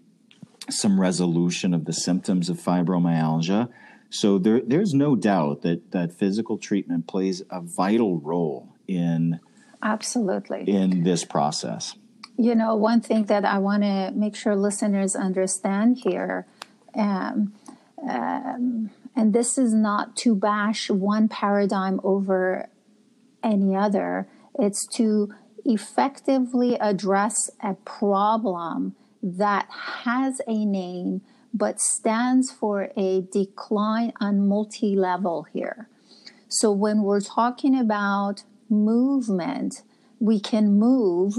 [0.68, 3.68] some resolution of the symptoms of fibromyalgia
[4.10, 9.40] so there, there's no doubt that, that physical treatment plays a vital role in
[9.82, 11.94] absolutely in this process.
[12.36, 16.46] You know, one thing that I want to make sure listeners understand here,
[16.94, 17.52] um,
[18.08, 22.68] um, and this is not to bash one paradigm over
[23.44, 24.26] any other.
[24.58, 25.32] It's to
[25.64, 29.68] effectively address a problem that
[30.04, 31.20] has a name
[31.52, 35.88] but stands for a decline on multi level here.
[36.48, 39.82] So when we're talking about movement,
[40.18, 41.34] we can move.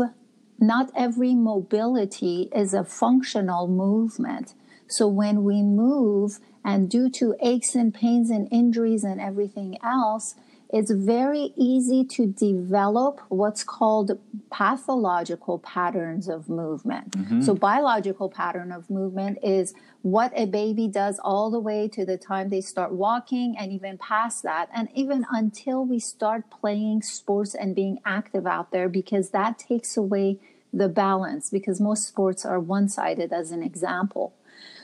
[0.60, 4.54] Not every mobility is a functional movement.
[4.88, 10.36] So when we move, and due to aches and pains and injuries and everything else,
[10.72, 14.18] it's very easy to develop what's called
[14.50, 17.12] pathological patterns of movement.
[17.12, 17.42] Mm-hmm.
[17.42, 22.18] So biological pattern of movement is what a baby does all the way to the
[22.18, 27.54] time they start walking and even past that and even until we start playing sports
[27.54, 30.40] and being active out there because that takes away
[30.74, 34.34] the balance because most sports are one-sided as an example.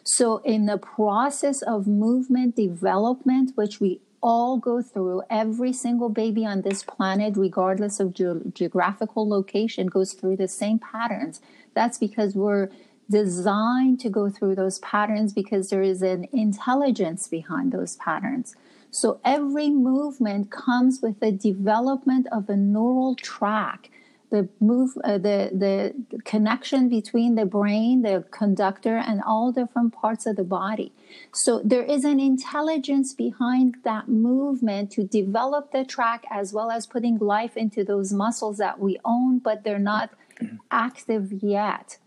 [0.03, 5.23] So in the process of movement development, which we all go through.
[5.29, 10.79] Every single baby on this planet, regardless of ge- geographical location, goes through the same
[10.79, 11.41] patterns.
[11.73, 12.69] That's because we're
[13.09, 18.55] designed to go through those patterns because there is an intelligence behind those patterns.
[18.91, 23.89] So every movement comes with the development of a neural track
[24.29, 30.25] the move uh, the the connection between the brain the conductor and all different parts
[30.25, 30.91] of the body.
[31.33, 36.85] So there is an intelligence behind that movement to develop the track as well as
[36.85, 40.11] putting life into those muscles that we own but they're not
[40.71, 41.97] active yet.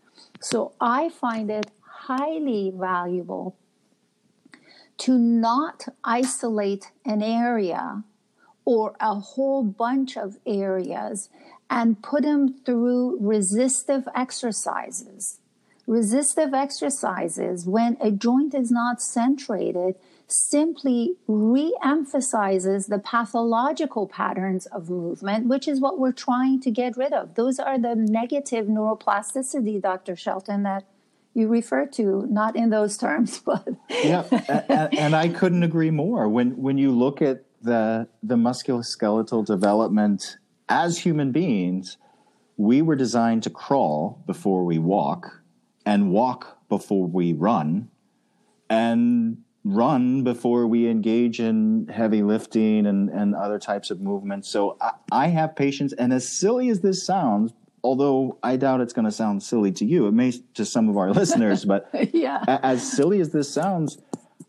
[0.41, 3.57] So i find it highly valuable
[4.99, 8.05] to not isolate an area
[8.67, 11.31] or a whole bunch of areas
[11.71, 15.39] and put them through resistive exercises.
[15.87, 19.95] Resistive exercises, when a joint is not centrated,
[20.27, 27.13] simply re-emphasizes the pathological patterns of movement, which is what we're trying to get rid
[27.13, 27.35] of.
[27.35, 30.15] Those are the negative neuroplasticity, Dr.
[30.15, 30.85] Shelton, that
[31.35, 34.25] you refer to, not in those terms, but yeah,
[34.69, 36.29] and, and I couldn't agree more.
[36.29, 40.37] When when you look at the the musculoskeletal development
[40.71, 41.99] as human beings,
[42.57, 45.43] we were designed to crawl before we walk
[45.85, 47.91] and walk before we run
[48.71, 54.49] and run before we engage in heavy lifting and, and other types of movements.
[54.49, 57.53] So I, I have patience, and as silly as this sounds,
[57.83, 60.97] although I doubt it's going to sound silly to you, it may to some of
[60.97, 62.45] our listeners, but yeah.
[62.47, 63.99] as silly as this sounds,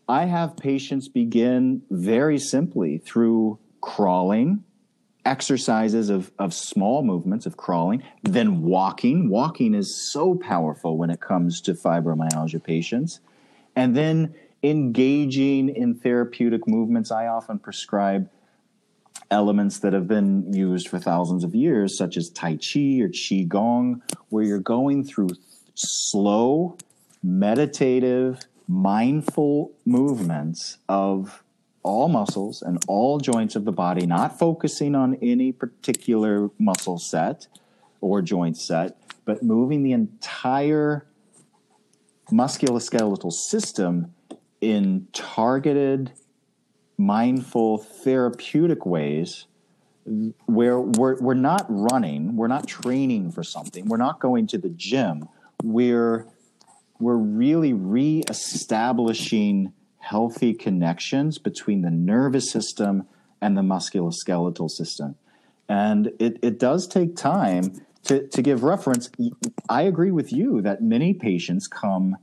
[0.08, 4.64] I have patients begin very simply through crawling
[5.24, 9.28] exercises of, of small movements of crawling, then walking.
[9.28, 13.20] Walking is so powerful when it comes to fibromyalgia patients.
[13.76, 17.10] And then engaging in therapeutic movements.
[17.10, 18.30] I often prescribe
[19.30, 23.48] elements that have been used for thousands of years, such as Tai Chi or Qi
[23.48, 25.30] Gong, where you're going through
[25.74, 26.76] slow,
[27.22, 31.42] meditative, mindful movements of
[31.82, 37.48] all muscles and all joints of the body, not focusing on any particular muscle set
[38.00, 41.06] or joint set, but moving the entire
[42.30, 44.14] musculoskeletal system
[44.60, 46.12] in targeted,
[46.96, 49.46] mindful, therapeutic ways
[50.46, 54.70] where we're, we're not running, we're not training for something, we're not going to the
[54.70, 55.28] gym,
[55.62, 56.26] we're,
[56.98, 59.72] we're really re-establishing
[60.02, 63.04] healthy connections between the nervous system
[63.40, 65.14] and the musculoskeletal system.
[65.68, 69.10] And it, it does take time to, to give reference.
[69.68, 72.16] I agree with you that many patients come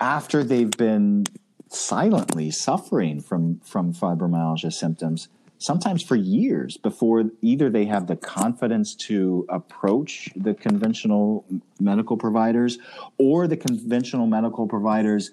[0.00, 1.24] after they've been
[1.68, 8.94] silently suffering from, from fibromyalgia symptoms, sometimes for years before either they have the confidence
[8.94, 11.44] to approach the conventional
[11.80, 12.78] medical providers
[13.18, 15.32] or the conventional medical providers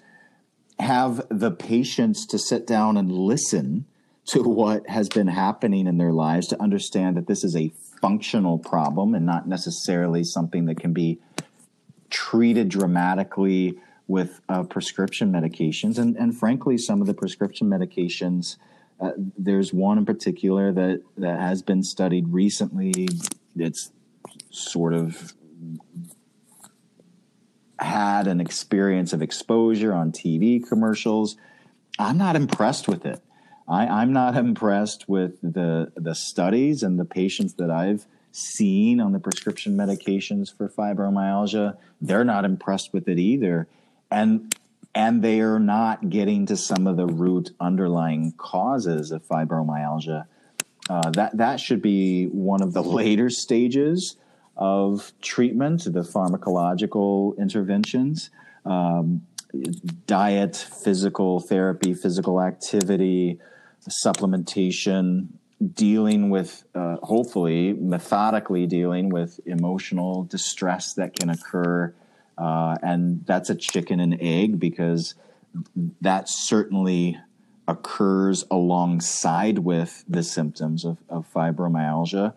[0.78, 3.86] have the patience to sit down and listen
[4.26, 8.58] to what has been happening in their lives to understand that this is a functional
[8.58, 11.18] problem and not necessarily something that can be
[12.10, 15.98] treated dramatically with uh, prescription medications.
[15.98, 18.56] And, and frankly, some of the prescription medications,
[19.00, 23.08] uh, there's one in particular that, that has been studied recently.
[23.56, 23.90] It's
[24.50, 25.34] sort of
[27.78, 31.36] had an experience of exposure on TV commercials.
[31.98, 33.20] I'm not impressed with it.
[33.66, 39.12] I, am not impressed with the the studies and the patients that I've seen on
[39.12, 41.76] the prescription medications for fibromyalgia.
[42.00, 43.66] They're not impressed with it either,
[44.10, 44.54] and
[44.94, 50.26] and they are not getting to some of the root underlying causes of fibromyalgia.
[50.90, 54.16] Uh, that that should be one of the later stages
[54.56, 58.30] of treatment, the pharmacological interventions,
[58.64, 59.26] um,
[60.06, 63.38] diet, physical therapy, physical activity,
[63.88, 65.28] supplementation,
[65.74, 71.94] dealing with, uh, hopefully, methodically dealing with emotional distress that can occur.
[72.36, 75.14] Uh, and that's a chicken and egg because
[76.00, 77.18] that certainly
[77.66, 82.34] occurs alongside with the symptoms of, of fibromyalgia.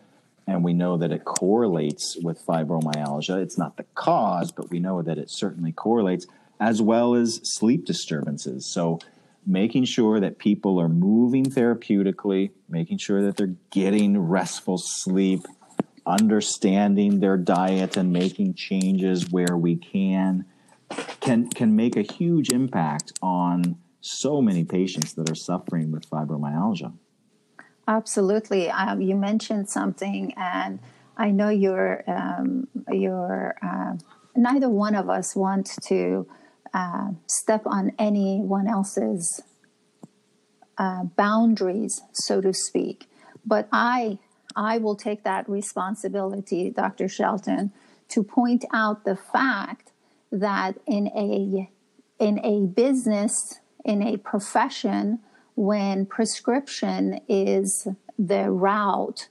[0.47, 3.41] And we know that it correlates with fibromyalgia.
[3.41, 6.25] It's not the cause, but we know that it certainly correlates,
[6.59, 8.65] as well as sleep disturbances.
[8.65, 8.99] So,
[9.45, 15.45] making sure that people are moving therapeutically, making sure that they're getting restful sleep,
[16.05, 20.45] understanding their diet and making changes where we can
[21.19, 26.93] can can make a huge impact on so many patients that are suffering with fibromyalgia.
[27.87, 28.69] Absolutely.
[28.69, 30.79] Um, you mentioned something, and
[31.15, 33.93] I know you're um, you're uh,
[34.35, 36.27] neither one of us want to
[36.73, 39.41] uh, step on anyone else's
[40.77, 43.07] uh, boundaries, so to speak.
[43.45, 44.19] But I
[44.55, 47.07] I will take that responsibility, Dr.
[47.07, 47.71] Shelton,
[48.09, 49.91] to point out the fact
[50.29, 51.69] that in a
[52.19, 55.19] in a business in a profession
[55.57, 57.87] when prescription is
[58.17, 59.27] the route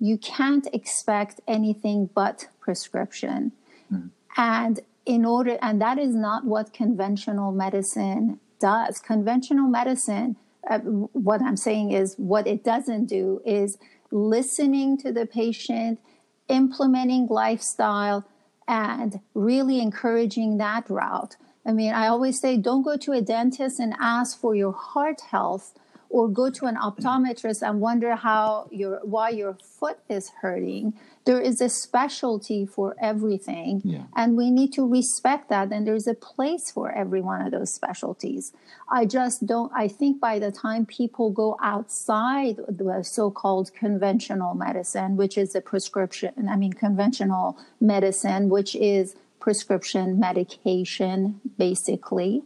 [0.00, 3.52] you can't expect anything but prescription
[3.92, 4.10] mm.
[4.36, 10.34] and in order and that is not what conventional medicine does conventional medicine
[10.68, 13.78] uh, what i'm saying is what it doesn't do is
[14.10, 16.00] listening to the patient
[16.48, 18.24] implementing lifestyle
[18.68, 21.36] and really encouraging that route.
[21.66, 25.20] I mean, I always say don't go to a dentist and ask for your heart
[25.32, 25.74] health
[26.08, 30.94] or go to an optometrist and wonder how your why your foot is hurting.
[31.24, 33.82] There is a specialty for everything.
[33.84, 34.04] Yeah.
[34.14, 35.72] and we need to respect that.
[35.72, 38.52] And there's a place for every one of those specialties.
[38.88, 45.16] I just don't i think by the time people go outside the so-called conventional medicine
[45.16, 49.16] which is a prescription i mean conventional medicine which is
[49.46, 52.42] prescription medication basically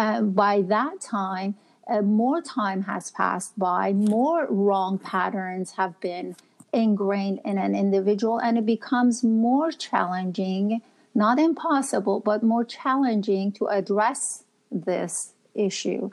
[0.00, 1.50] uh, by that time
[1.88, 6.36] uh, more time has passed by more wrong patterns have been
[6.72, 10.82] ingrained in an individual and it becomes more challenging,
[11.14, 16.10] not impossible, but more challenging to address this issue.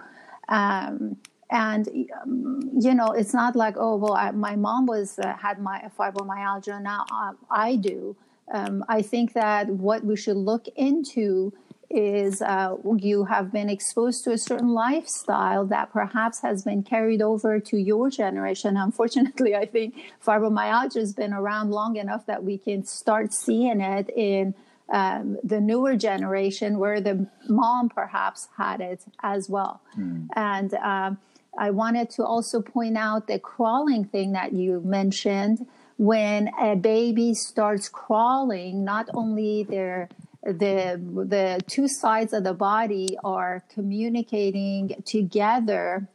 [0.47, 1.17] Um,
[1.51, 1.87] and
[2.21, 5.89] um, you know, it's not like oh well, I, my mom was uh, had my
[5.97, 6.81] fibromyalgia.
[6.81, 8.15] Now uh, I do.
[8.51, 11.53] Um, I think that what we should look into
[11.89, 17.21] is uh, you have been exposed to a certain lifestyle that perhaps has been carried
[17.21, 18.75] over to your generation.
[18.75, 24.09] Unfortunately, I think fibromyalgia has been around long enough that we can start seeing it
[24.09, 24.55] in
[24.91, 29.81] um, the newer generation where the mom perhaps had it as well.
[29.97, 30.27] Mm.
[30.35, 31.17] And um,
[31.57, 35.67] I wanted to also point out the crawling thing that you mentioned.
[35.97, 40.09] When a baby starts crawling, not only their
[40.43, 46.09] the the two sides of the body are communicating together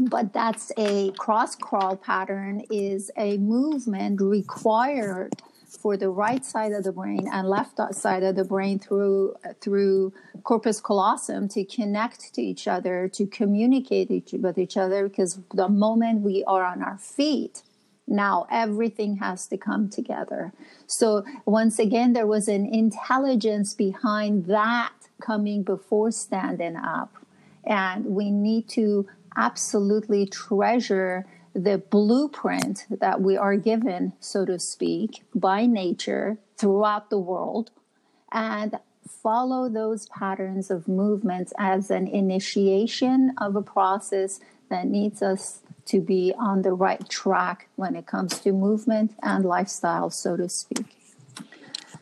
[0.00, 5.34] but that's a cross crawl pattern is a movement required
[5.68, 10.12] for the right side of the brain and left side of the brain through through
[10.42, 15.68] corpus callosum to connect to each other to communicate each, with each other because the
[15.68, 17.62] moment we are on our feet
[18.10, 20.52] now everything has to come together.
[20.86, 27.14] So once again, there was an intelligence behind that coming before standing up.
[27.64, 29.06] And we need to
[29.36, 37.18] absolutely treasure the blueprint that we are given, so to speak, by nature throughout the
[37.18, 37.70] world
[38.32, 45.60] and follow those patterns of movements as an initiation of a process that needs us
[45.90, 50.48] to be on the right track when it comes to movement and lifestyle, so to
[50.48, 50.86] speak.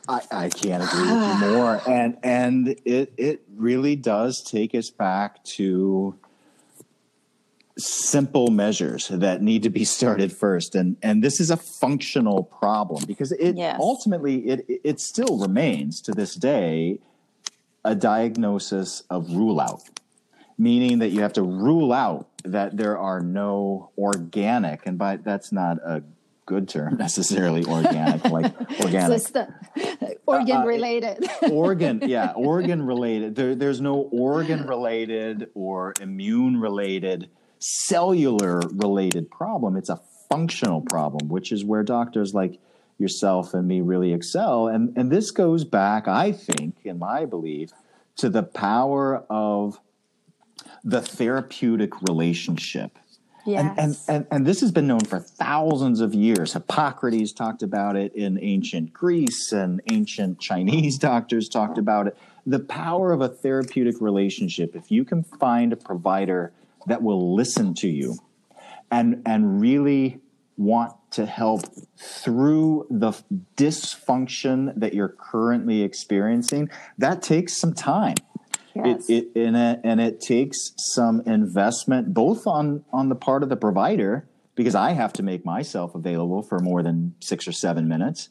[0.09, 1.81] I, I can't agree with you more.
[1.87, 6.19] And and it it really does take us back to
[7.79, 13.05] simple measures that need to be started first and and this is a functional problem
[13.07, 13.79] because it yes.
[13.81, 16.99] ultimately it it still remains to this day
[17.85, 19.83] a diagnosis of rule out
[20.59, 25.53] meaning that you have to rule out that there are no organic, and by that's
[25.53, 26.03] not a
[26.47, 29.21] good term necessarily organic, like organic.
[29.21, 31.29] So the organ uh, uh related.
[31.51, 33.37] organ, yeah, organ related.
[33.37, 37.29] There, there's no organ related or immune related,
[37.59, 39.77] cellular related problem.
[39.77, 42.59] It's a functional problem, which is where doctors like
[42.99, 44.69] yourself and me really excel.
[44.69, 47.71] And, and this goes back, I think, in my belief,
[48.17, 49.79] to the power of
[50.85, 52.99] the therapeutic relationship.
[53.47, 53.61] Yes.
[53.61, 56.53] And, and, and, and this has been known for thousands of years.
[56.53, 62.19] Hippocrates talked about it in ancient Greece, and ancient Chinese doctors talked about it.
[62.47, 66.53] The power of a therapeutic relationship, if you can find a provider
[66.87, 68.19] that will listen to you
[68.91, 70.21] and, and really
[70.59, 71.63] want to help
[71.97, 73.13] through the
[73.57, 76.69] dysfunction that you're currently experiencing,
[76.99, 78.17] that takes some time.
[78.85, 79.09] Yes.
[79.09, 83.49] It, it, and, it, and it takes some investment both on, on the part of
[83.49, 87.87] the provider, because I have to make myself available for more than six or seven
[87.89, 88.29] minutes,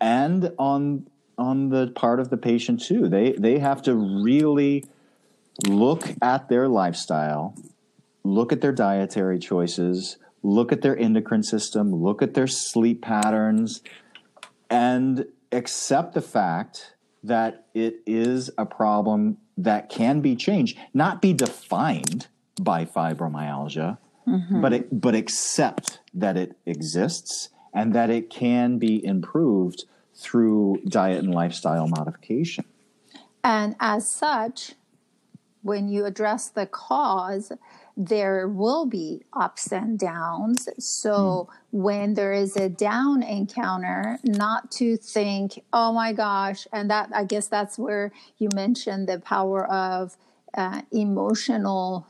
[0.00, 3.08] and on on the part of the patient too.
[3.08, 4.84] They they have to really
[5.66, 7.54] look at their lifestyle,
[8.22, 13.80] look at their dietary choices, look at their endocrine system, look at their sleep patterns,
[14.68, 16.94] and accept the fact
[17.24, 22.26] that it is a problem that can be changed, not be defined
[22.60, 24.60] by fibromyalgia, mm-hmm.
[24.60, 29.84] but it, but accept that it exists and that it can be improved
[30.14, 32.64] through diet and lifestyle modification.
[33.42, 34.72] And as such,
[35.62, 37.52] when you address the cause,
[37.96, 40.68] there will be ups and downs.
[40.78, 47.10] So when there is a down encounter, not to think, oh my gosh, and that
[47.14, 50.16] I guess that's where you mentioned the power of
[50.56, 52.06] uh, emotional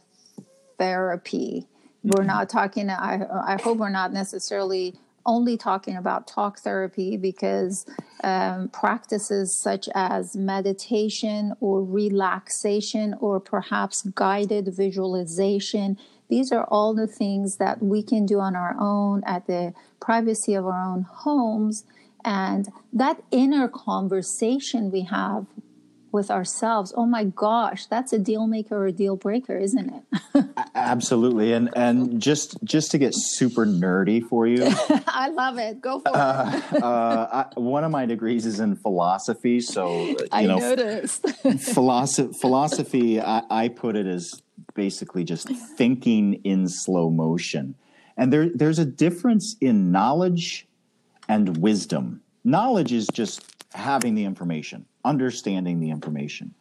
[0.78, 1.66] therapy.
[2.02, 4.94] We're not talking, I, I hope we're not necessarily
[5.26, 7.86] only talking about talk therapy because
[8.24, 15.96] um, practices such as meditation or relaxation or perhaps guided visualization
[16.30, 20.54] these are all the things that we can do on our own at the privacy
[20.54, 21.84] of our own homes.
[22.24, 25.46] And that inner conversation we have
[26.12, 30.02] with ourselves oh my gosh that's a deal maker or a deal breaker isn't it
[30.74, 34.64] Absolutely, and and just just to get super nerdy for you,
[35.06, 39.60] i love it go for it uh, I, one of my degrees is in philosophy.
[39.60, 41.26] So you i know, noticed
[41.58, 44.42] philosophy, philosophy I, I put it as
[44.74, 47.74] basically just thinking in slow motion.
[48.16, 50.66] And there, there's a difference in knowledge
[51.28, 52.22] and wisdom.
[52.44, 56.54] Knowledge is just having the information, understanding the information.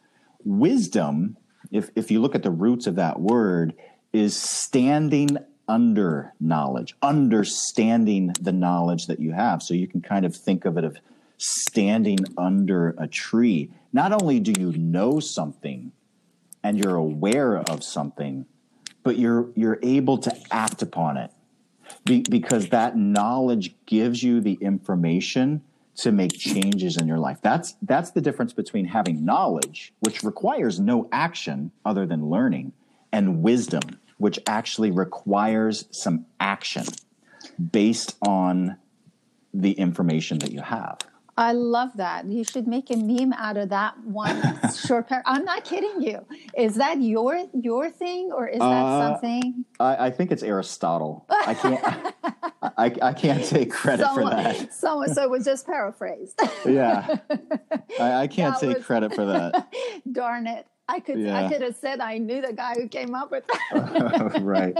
[0.44, 1.36] Wisdom,
[1.70, 3.74] if, if you look at the roots of that word,
[4.12, 5.38] is standing
[5.68, 9.62] under knowledge, understanding the knowledge that you have.
[9.62, 10.98] So you can kind of think of it of
[11.38, 13.70] standing under a tree.
[13.92, 15.92] Not only do you know something
[16.62, 18.46] and you're aware of something,
[19.02, 21.30] but you're you're able to act upon it
[22.04, 25.62] Be, because that knowledge gives you the information
[25.96, 27.38] to make changes in your life.
[27.42, 32.72] That's that's the difference between having knowledge, which requires no action other than learning,
[33.12, 33.82] and wisdom,
[34.18, 36.84] which actually requires some action
[37.72, 38.76] based on
[39.52, 40.98] the information that you have.
[41.40, 42.26] I love that.
[42.26, 44.36] You should make a meme out of that one
[44.86, 45.22] short paragraph.
[45.34, 46.26] I'm not kidding you.
[46.56, 49.64] Is that your your thing, or is that Uh, something?
[49.80, 51.24] I, I think it's Aristotle.
[51.30, 52.14] I can't.
[52.62, 54.74] I, I can't take credit for that.
[54.74, 56.38] someone, so it was just paraphrased.
[56.66, 57.16] Yeah,
[57.98, 59.72] I, I can't That take was- credit for that.
[60.12, 60.66] Darn it!
[60.88, 61.48] I could I Yeah.
[61.48, 64.40] could have said I knew the guy who came up with that.
[64.42, 64.76] right.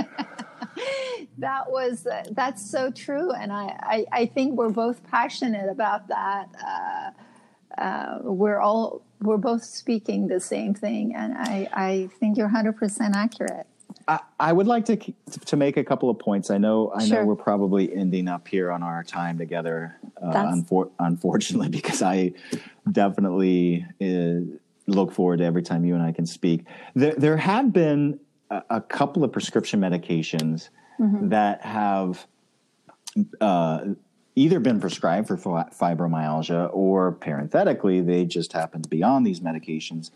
[1.38, 6.08] that was uh, that's so true, and I, I I think we're both passionate about
[6.08, 6.48] that.
[6.66, 12.46] Uh, uh, we're all we're both speaking the same thing, and I I think you're
[12.46, 13.66] 100 percent accurate.
[14.08, 16.50] I, I would like to to make a couple of points.
[16.50, 17.20] I know I Sure.
[17.20, 19.96] know we're probably ending up here on our time together.
[20.20, 22.32] Uh, unfor- unfortunately, because I
[22.90, 24.56] definitely uh,
[24.86, 26.64] look forward to every time you and I can speak.
[26.94, 28.18] There there have been
[28.50, 30.68] a, a couple of prescription medications
[31.28, 32.26] that have
[33.40, 33.86] uh,
[34.36, 40.10] either been prescribed for fibromyalgia or parenthetically they just happen to be on these medications.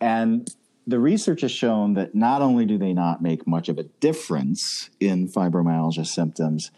[0.00, 0.48] And
[0.86, 4.90] the research has shown that not only do they not make much of a difference
[5.00, 6.70] in fibromyalgia symptoms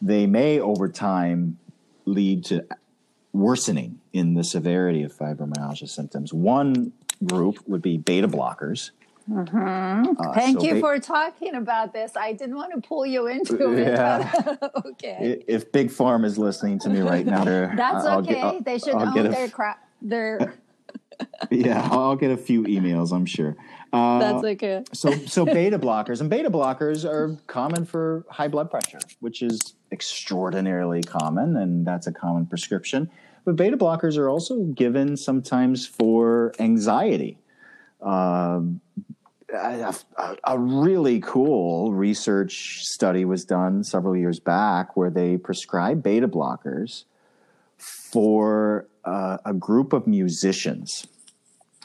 [0.00, 1.58] they may over time
[2.04, 2.66] lead to
[3.32, 6.32] worsening in the severity of fibromyalgia symptoms.
[6.32, 6.92] One
[7.24, 8.90] group would be beta blockers
[9.32, 12.16] Uh, Thank so you for talking about this.
[12.16, 13.86] I didn't want to pull you into it.
[13.88, 14.30] Yeah.
[14.60, 15.42] but- okay.
[15.48, 18.34] If Big Farm is listening to me right now, That's I'll okay.
[18.34, 19.88] get- they should I'll own their crap.
[20.02, 20.54] Their
[21.50, 23.56] yeah, I'll get a few emails, I'm sure.
[23.92, 24.82] Uh, That's okay.
[24.92, 29.74] so, so beta blockers and beta blockers are common for high blood pressure, which is
[29.92, 33.08] extraordinarily common, and that's a common prescription.
[33.44, 37.38] But beta blockers are also given sometimes for anxiety.
[38.02, 38.80] Um,
[39.54, 46.28] a, a, really cool research study was done several years back where they prescribed beta
[46.28, 47.04] blockers
[47.76, 51.06] for uh, a group of musicians,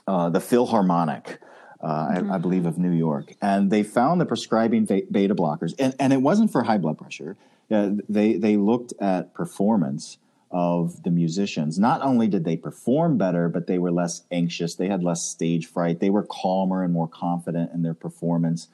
[0.07, 1.39] uh, the Philharmonic,
[1.82, 2.32] uh, mm-hmm.
[2.32, 3.34] I, I, believe, of New York.
[3.41, 7.38] And they found the prescribing beta blockers, and, and it wasn't for high blood pressure.
[7.72, 10.17] Uh, they, they looked at performance
[10.52, 11.78] of the musicians.
[11.78, 14.76] Not only did they perform better, but they were less anxious.
[14.76, 16.00] They had less stage fright.
[16.00, 18.68] They were calmer and more confident in their performance.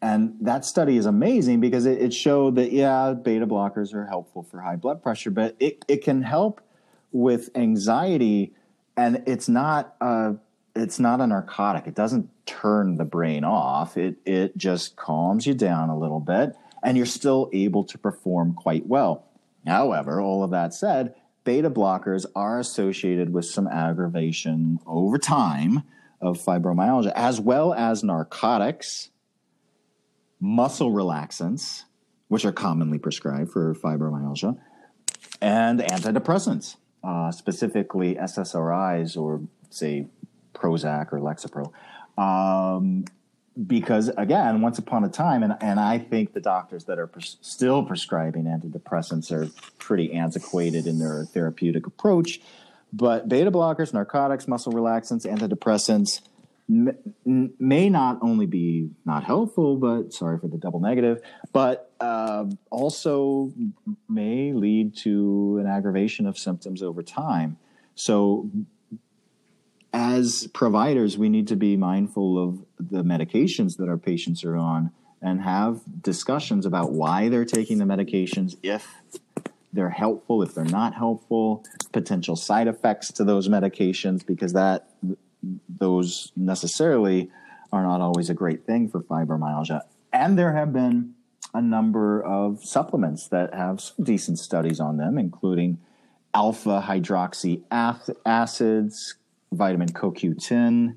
[0.00, 4.44] And that study is amazing because it, it showed that, yeah, beta blockers are helpful
[4.44, 6.60] for high blood pressure, but it, it can help
[7.10, 8.54] with anxiety.
[8.96, 10.36] And it's not a,
[10.76, 11.88] it's not a narcotic.
[11.88, 13.96] It doesn't turn the brain off.
[13.96, 18.54] It, it just calms you down a little bit and you're still able to perform
[18.54, 19.27] quite well.
[19.66, 25.82] However, all of that said, beta blockers are associated with some aggravation over time
[26.20, 29.10] of fibromyalgia, as well as narcotics,
[30.40, 31.84] muscle relaxants,
[32.28, 34.58] which are commonly prescribed for fibromyalgia,
[35.40, 39.40] and antidepressants, uh, specifically SSRIs or,
[39.70, 40.06] say,
[40.54, 41.72] Prozac or Lexapro.
[42.20, 43.04] Um,
[43.66, 47.82] because again, once upon a time, and, and I think the doctors that are still
[47.82, 52.40] prescribing antidepressants are pretty antiquated in their therapeutic approach.
[52.92, 56.20] But beta blockers, narcotics, muscle relaxants, antidepressants
[56.70, 61.20] m- may not only be not helpful, but sorry for the double negative,
[61.52, 63.52] but uh, also
[64.08, 67.58] may lead to an aggravation of symptoms over time.
[67.94, 68.50] So
[69.92, 74.90] as providers, we need to be mindful of the medications that our patients are on
[75.20, 78.86] and have discussions about why they're taking the medications, if
[79.72, 84.88] they're helpful, if they're not helpful, potential side effects to those medications, because that
[85.68, 87.30] those necessarily
[87.72, 89.82] are not always a great thing for fibromyalgia.
[90.12, 91.14] And there have been
[91.54, 95.78] a number of supplements that have decent studies on them, including
[96.34, 99.14] alpha hydroxy acids,
[99.52, 100.96] vitamin CoQ10,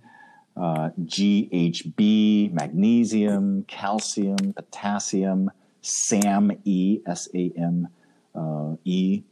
[0.57, 7.87] uh, GHB, magnesium, calcium, potassium, SAMe, S A M
[8.35, 9.23] uh, E,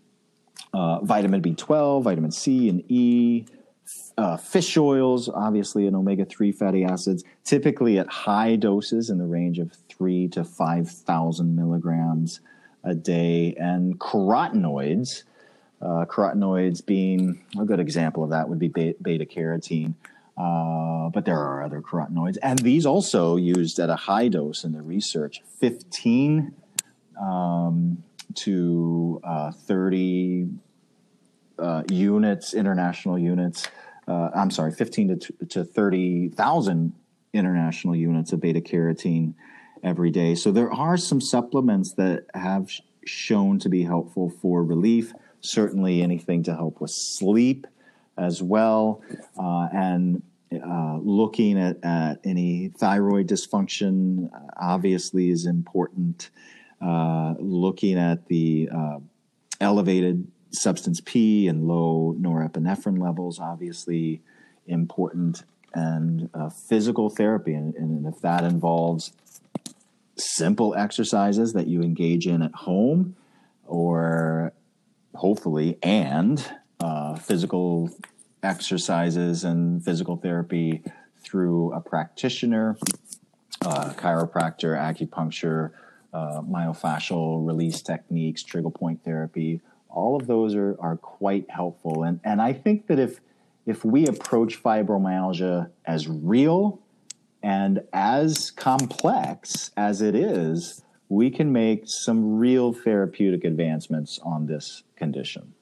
[0.74, 3.46] uh, vitamin B12, vitamin C and E,
[4.18, 9.26] uh, fish oils, obviously, and omega 3 fatty acids, typically at high doses in the
[9.26, 12.42] range of 3 to 5,000 milligrams
[12.84, 15.24] a day, and carotenoids
[15.82, 19.96] uh, carotenoids being a good example of that would be beta carotene.
[20.38, 24.72] Uh, but there are other carotenoids, and these also used at a high dose in
[24.72, 26.54] the research 15
[27.20, 28.02] um,
[28.36, 30.48] to uh, 30
[31.58, 33.68] uh, units, international units.
[34.08, 36.94] Uh, I'm sorry, 15 to, to 30,000
[37.34, 39.34] international units of beta carotene
[39.84, 40.36] every day.
[40.36, 46.02] So there are some supplements that have sh- shown to be helpful for relief certainly
[46.02, 47.68] anything to help with sleep
[48.18, 49.02] as well,
[49.38, 50.22] uh, and
[50.52, 56.30] uh, looking at, at any thyroid dysfunction uh, obviously is important.
[56.82, 59.00] Uh, looking at the uh,
[59.60, 64.22] elevated substance P and low norepinephrine levels, obviously
[64.66, 69.12] important, and uh, physical therapy, and, and if that involves
[70.18, 73.16] simple exercises that you engage in at home
[73.66, 74.52] or
[75.16, 76.44] hopefully, and
[76.80, 77.90] uh, physical
[78.44, 80.82] exercises and physical therapy
[81.22, 82.78] through a practitioner,
[83.66, 85.72] uh, chiropractor, acupuncture,
[86.14, 89.62] uh, myofascial release techniques, trigger point therapy.
[89.90, 92.04] All of those are, are quite helpful.
[92.04, 93.20] And, and I think that if,
[93.66, 96.80] if we approach fibromyalgia as real
[97.44, 104.84] and as complex as it is, we can make some real therapeutic advancements on this
[104.96, 105.54] condition.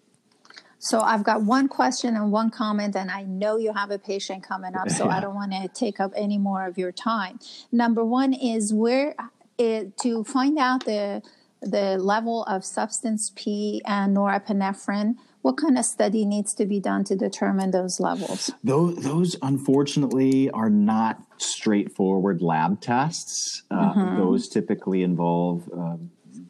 [0.80, 4.44] So I've got one question and one comment, and I know you have a patient
[4.44, 7.40] coming up, so I don't want to take up any more of your time.
[7.72, 9.16] Number one is where
[9.58, 11.24] it, to find out the
[11.60, 15.16] the level of substance P and norepinephrine
[15.48, 18.52] what kind of study needs to be done to determine those levels?
[18.66, 23.64] Those, those unfortunately, are not straightforward lab tests.
[23.72, 24.18] Uh, mm-hmm.
[24.18, 25.96] Those typically involve uh,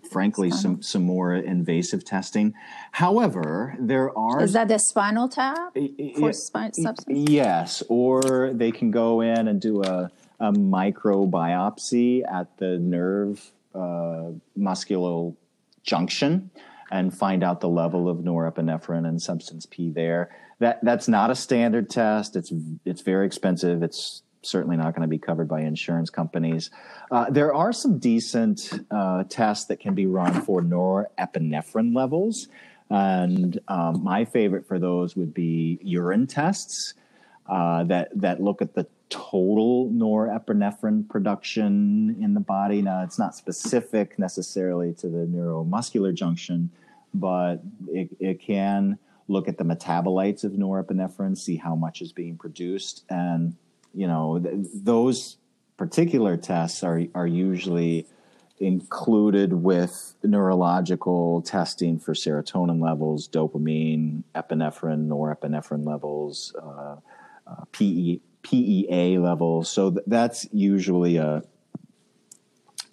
[0.09, 2.55] frankly some some more invasive testing.
[2.91, 5.77] However, there are is that the spinal tap
[6.17, 7.29] for spine substance?
[7.29, 14.31] Yes, or they can go in and do a a microbiopsy at the nerve uh,
[14.55, 15.33] muscular
[15.83, 16.49] junction
[16.91, 20.29] and find out the level of norepinephrine and substance P there.
[20.59, 22.35] That that's not a standard test.
[22.35, 22.51] It's
[22.85, 23.83] it's very expensive.
[23.83, 26.69] It's certainly not going to be covered by insurance companies.
[27.11, 32.47] Uh, there are some decent uh, tests that can be run for norepinephrine levels,
[32.89, 36.93] and um, my favorite for those would be urine tests
[37.47, 42.81] uh, that that look at the total norepinephrine production in the body.
[42.81, 46.69] Now, it's not specific necessarily to the neuromuscular junction,
[47.13, 52.37] but it, it can look at the metabolites of norepinephrine, see how much is being
[52.37, 53.55] produced, and
[53.93, 55.37] you know th- those
[55.77, 58.05] particular tests are are usually
[58.59, 66.95] included with neurological testing for serotonin levels, dopamine, epinephrine, norepinephrine levels, uh,
[67.49, 69.69] uh, PE, PEA levels.
[69.69, 71.43] So th- that's usually a,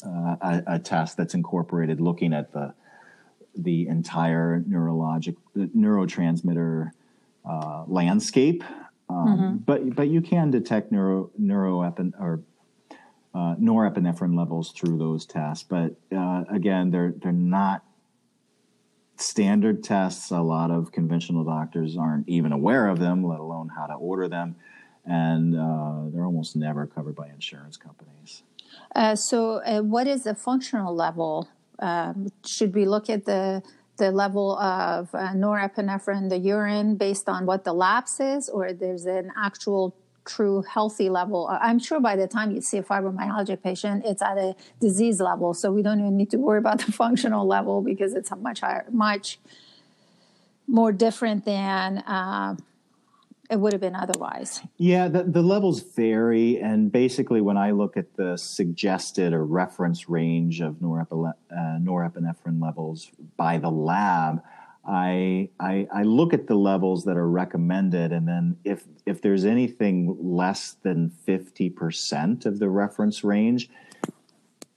[0.04, 2.74] uh, a, a test that's incorporated looking at the
[3.56, 6.90] the entire neurologic neurotransmitter
[7.48, 8.64] uh, landscape.
[9.08, 9.56] Um, mm-hmm.
[9.58, 12.42] But but you can detect neuro neuroepin or
[13.34, 15.64] uh, norepinephrine levels through those tests.
[15.64, 17.82] But uh, again, they're they're not
[19.16, 20.30] standard tests.
[20.30, 24.28] A lot of conventional doctors aren't even aware of them, let alone how to order
[24.28, 24.56] them
[25.06, 28.42] and uh, they're almost never covered by insurance companies.
[28.94, 31.48] Uh, so, uh, what is the functional level?
[31.78, 33.62] Um, should we look at the
[33.96, 39.06] the level of uh, norepinephrine, the urine, based on what the lapse is, or there's
[39.06, 41.48] an actual true healthy level?
[41.50, 45.54] I'm sure by the time you see a fibromyalgia patient, it's at a disease level,
[45.54, 48.60] so we don't even need to worry about the functional level because it's a much
[48.60, 49.38] higher, much
[50.66, 52.56] more different than uh,
[53.50, 54.62] it would have been otherwise.
[54.78, 56.58] Yeah, the, the levels vary.
[56.58, 62.62] And basically, when I look at the suggested or reference range of norepinephrine, uh, norepinephrine
[62.62, 64.42] levels by the lab,
[64.86, 69.44] I, I, I look at the levels that are recommended, and then if if there's
[69.44, 73.70] anything less than fifty percent of the reference range,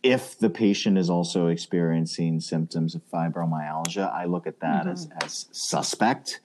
[0.03, 4.89] if the patient is also experiencing symptoms of fibromyalgia, I look at that mm-hmm.
[4.89, 6.39] as as suspect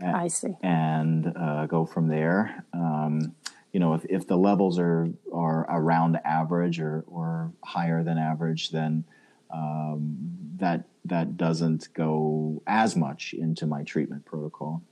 [0.00, 0.56] I see.
[0.62, 2.64] And uh, go from there.
[2.72, 3.34] Um,
[3.72, 8.70] you know, if, if the levels are, are around average or, or higher than average,
[8.70, 9.04] then
[9.52, 10.16] um,
[10.56, 14.82] that that doesn't go as much into my treatment protocol.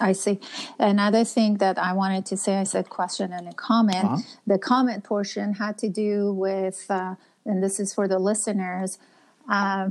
[0.00, 0.40] I see.
[0.78, 4.04] Another thing that I wanted to say, I said question and a comment.
[4.04, 4.16] Uh-huh.
[4.46, 8.98] The comment portion had to do with, uh, and this is for the listeners.
[9.48, 9.90] Uh,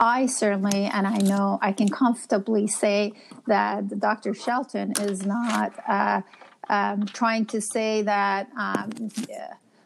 [0.00, 3.12] I certainly, and I know I can comfortably say
[3.46, 4.32] that Dr.
[4.32, 6.22] Shelton is not uh,
[6.68, 9.10] um, trying to say that um,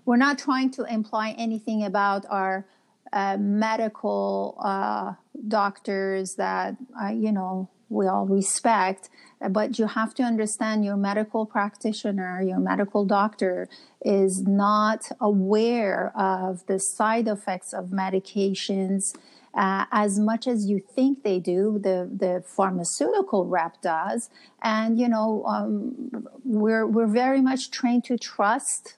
[0.05, 2.67] we're not trying to imply anything about our
[3.13, 5.15] uh, medical uh,
[5.49, 9.11] doctors that, uh, you know, we all respect,
[9.51, 13.69] but you have to understand your medical practitioner, your medical doctor
[14.01, 19.15] is not aware of the side effects of medications
[19.55, 21.79] uh, as much as you think they do.
[21.83, 24.31] The the pharmaceutical rep does,
[24.63, 28.97] and you know um, we're we're very much trained to trust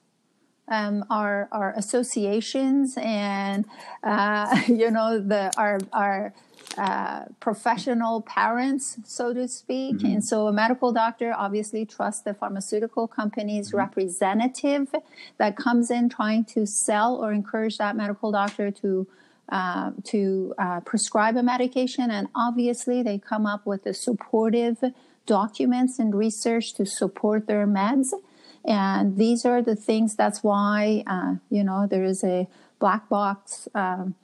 [0.69, 3.67] um, our our associations and
[4.03, 6.35] uh, you know the our our
[6.79, 9.97] uh, professional parents, so to speak.
[9.97, 10.07] Mm-hmm.
[10.07, 13.79] And so a medical doctor obviously trusts the pharmaceutical company's mm-hmm.
[13.79, 14.93] representative
[15.39, 19.07] that comes in trying to sell or encourage that medical doctor to
[19.51, 24.83] uh, to uh, prescribe a medication, and obviously they come up with the supportive
[25.27, 28.15] documents and research to support their meds.
[28.67, 30.17] And these are the things.
[30.17, 32.49] That's why uh, you know there is a
[32.79, 33.69] black box.
[33.75, 34.15] Um,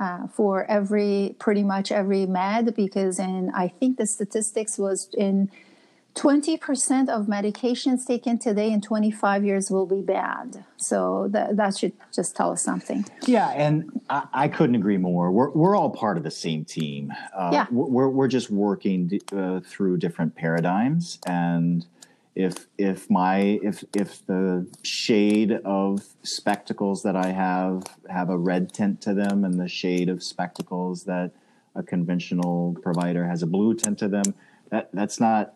[0.00, 5.50] uh, for every pretty much every med because in I think the statistics was in
[6.18, 10.64] 20% of medications taken today in 25 years will be banned.
[10.76, 13.04] So that, that should just tell us something.
[13.24, 15.30] Yeah, and I, I couldn't agree more.
[15.30, 17.12] We're, we're all part of the same team.
[17.36, 17.66] Uh, yeah.
[17.70, 21.20] We're, we're just working uh, through different paradigms.
[21.24, 21.86] And
[22.34, 28.72] if, if my, if, if the shade of spectacles that I have have a red
[28.72, 31.32] tint to them and the shade of spectacles that
[31.74, 34.34] a conventional provider has a blue tint to them,
[34.70, 35.54] that, that's not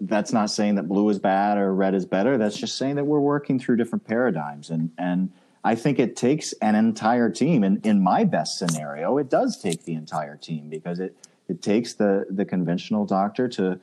[0.00, 2.36] that's not saying that blue is bad or red is better.
[2.36, 4.70] That's just saying that we're working through different paradigms.
[4.70, 5.32] And, and
[5.64, 7.62] I think it takes an entire team.
[7.62, 11.16] And in my best scenario, it does take the entire team because it,
[11.48, 13.80] it takes the, the conventional doctor to,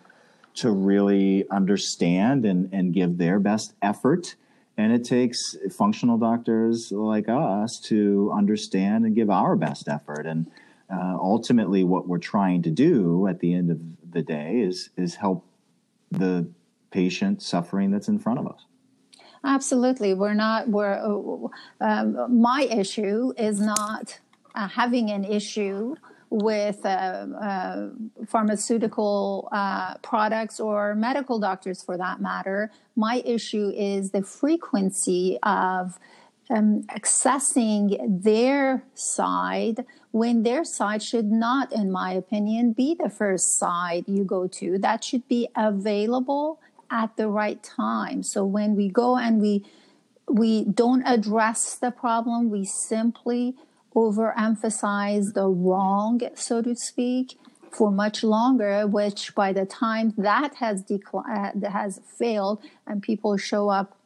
[0.58, 4.36] to really understand and, and give their best effort.
[4.78, 10.26] And it takes functional doctors like us to understand and give our best effort.
[10.26, 10.52] And
[10.92, 13.80] uh, ultimately, what we're trying to do at the end of
[14.12, 15.46] the day is is help
[16.12, 16.48] the
[16.92, 18.66] patient suffering that's in front of us.
[19.44, 20.70] Absolutely, we're not.
[20.70, 24.20] We're uh, um, my issue is not
[24.56, 25.96] uh, having an issue
[26.30, 27.90] with uh, uh,
[28.28, 32.72] pharmaceutical uh, products or medical doctors for that matter.
[32.96, 35.98] My issue is the frequency of
[36.50, 43.58] um, accessing their side when their side should not, in my opinion, be the first
[43.58, 44.78] side you go to.
[44.78, 46.60] That should be available
[46.90, 48.24] at the right time.
[48.24, 49.66] So when we go and we
[50.30, 53.56] we don't address the problem, we simply
[53.98, 57.38] overemphasize the wrong, so to speak,
[57.72, 58.86] for much longer.
[58.88, 63.98] Which by the time that has declined, uh, has failed, and people show up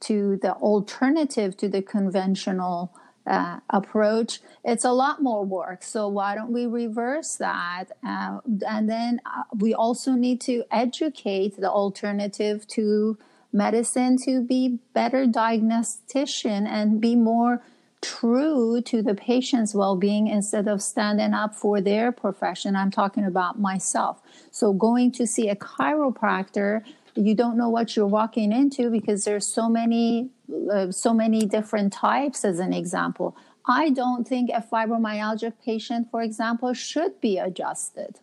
[0.00, 2.92] to the alternative to the conventional
[3.26, 5.82] uh, approach, it's a lot more work.
[5.82, 7.86] So why don't we reverse that?
[8.06, 13.18] Uh, and then uh, we also need to educate the alternative to
[13.52, 17.62] medicine to be better diagnostician and be more
[18.02, 22.76] true to the patient's well-being instead of standing up for their profession.
[22.76, 24.22] I'm talking about myself.
[24.50, 26.82] So going to see a chiropractor
[27.16, 30.30] you don't know what you're walking into because there's so many
[30.72, 33.36] uh, so many different types as an example
[33.66, 38.20] i don't think a fibromyalgia patient for example should be adjusted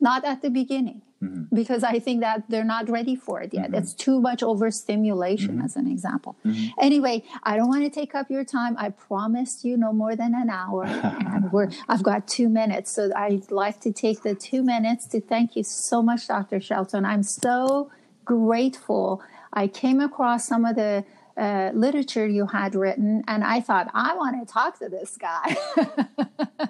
[0.00, 1.54] not at the beginning mm-hmm.
[1.54, 3.74] because i think that they're not ready for it yet mm-hmm.
[3.76, 5.64] it's too much overstimulation mm-hmm.
[5.64, 6.66] as an example mm-hmm.
[6.80, 10.34] anyway i don't want to take up your time i promised you no more than
[10.34, 10.84] an hour
[11.32, 15.20] and we're i've got two minutes so i'd like to take the two minutes to
[15.20, 17.90] thank you so much dr shelton i'm so
[18.28, 19.22] grateful.
[19.54, 21.04] I came across some of the
[21.38, 25.56] uh, literature you had written, and I thought I want to talk to this guy.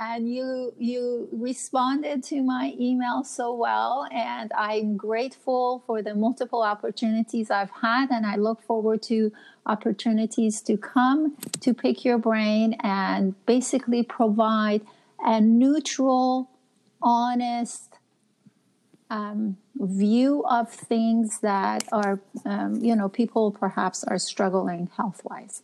[0.00, 6.62] and you you responded to my email so well, and I'm grateful for the multiple
[6.62, 9.32] opportunities I've had, and I look forward to
[9.66, 14.82] opportunities to come to pick your brain and basically provide
[15.20, 16.50] a neutral,
[17.00, 17.91] honest.
[19.12, 25.62] Um, view of things that are, um, you know, people perhaps are struggling health wise?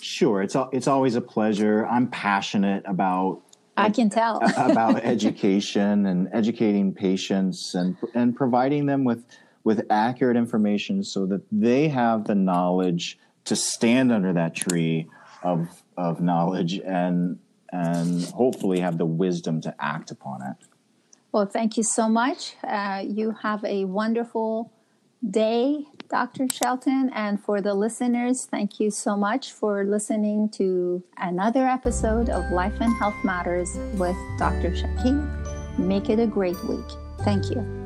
[0.00, 1.84] Sure, it's it's always a pleasure.
[1.86, 3.40] I'm passionate about.
[3.76, 9.24] I can tell about education and educating patients and and providing them with
[9.64, 15.08] with accurate information so that they have the knowledge to stand under that tree
[15.42, 17.38] of of knowledge and
[17.72, 20.56] and hopefully have the wisdom to act upon it.
[21.34, 22.54] Well, thank you so much.
[22.62, 24.70] Uh, you have a wonderful
[25.28, 26.46] day, Dr.
[26.48, 27.10] Shelton.
[27.12, 32.80] And for the listeners, thank you so much for listening to another episode of Life
[32.80, 34.70] and Health Matters with Dr.
[34.70, 35.76] Shakib.
[35.76, 36.86] Make it a great week.
[37.24, 37.83] Thank you.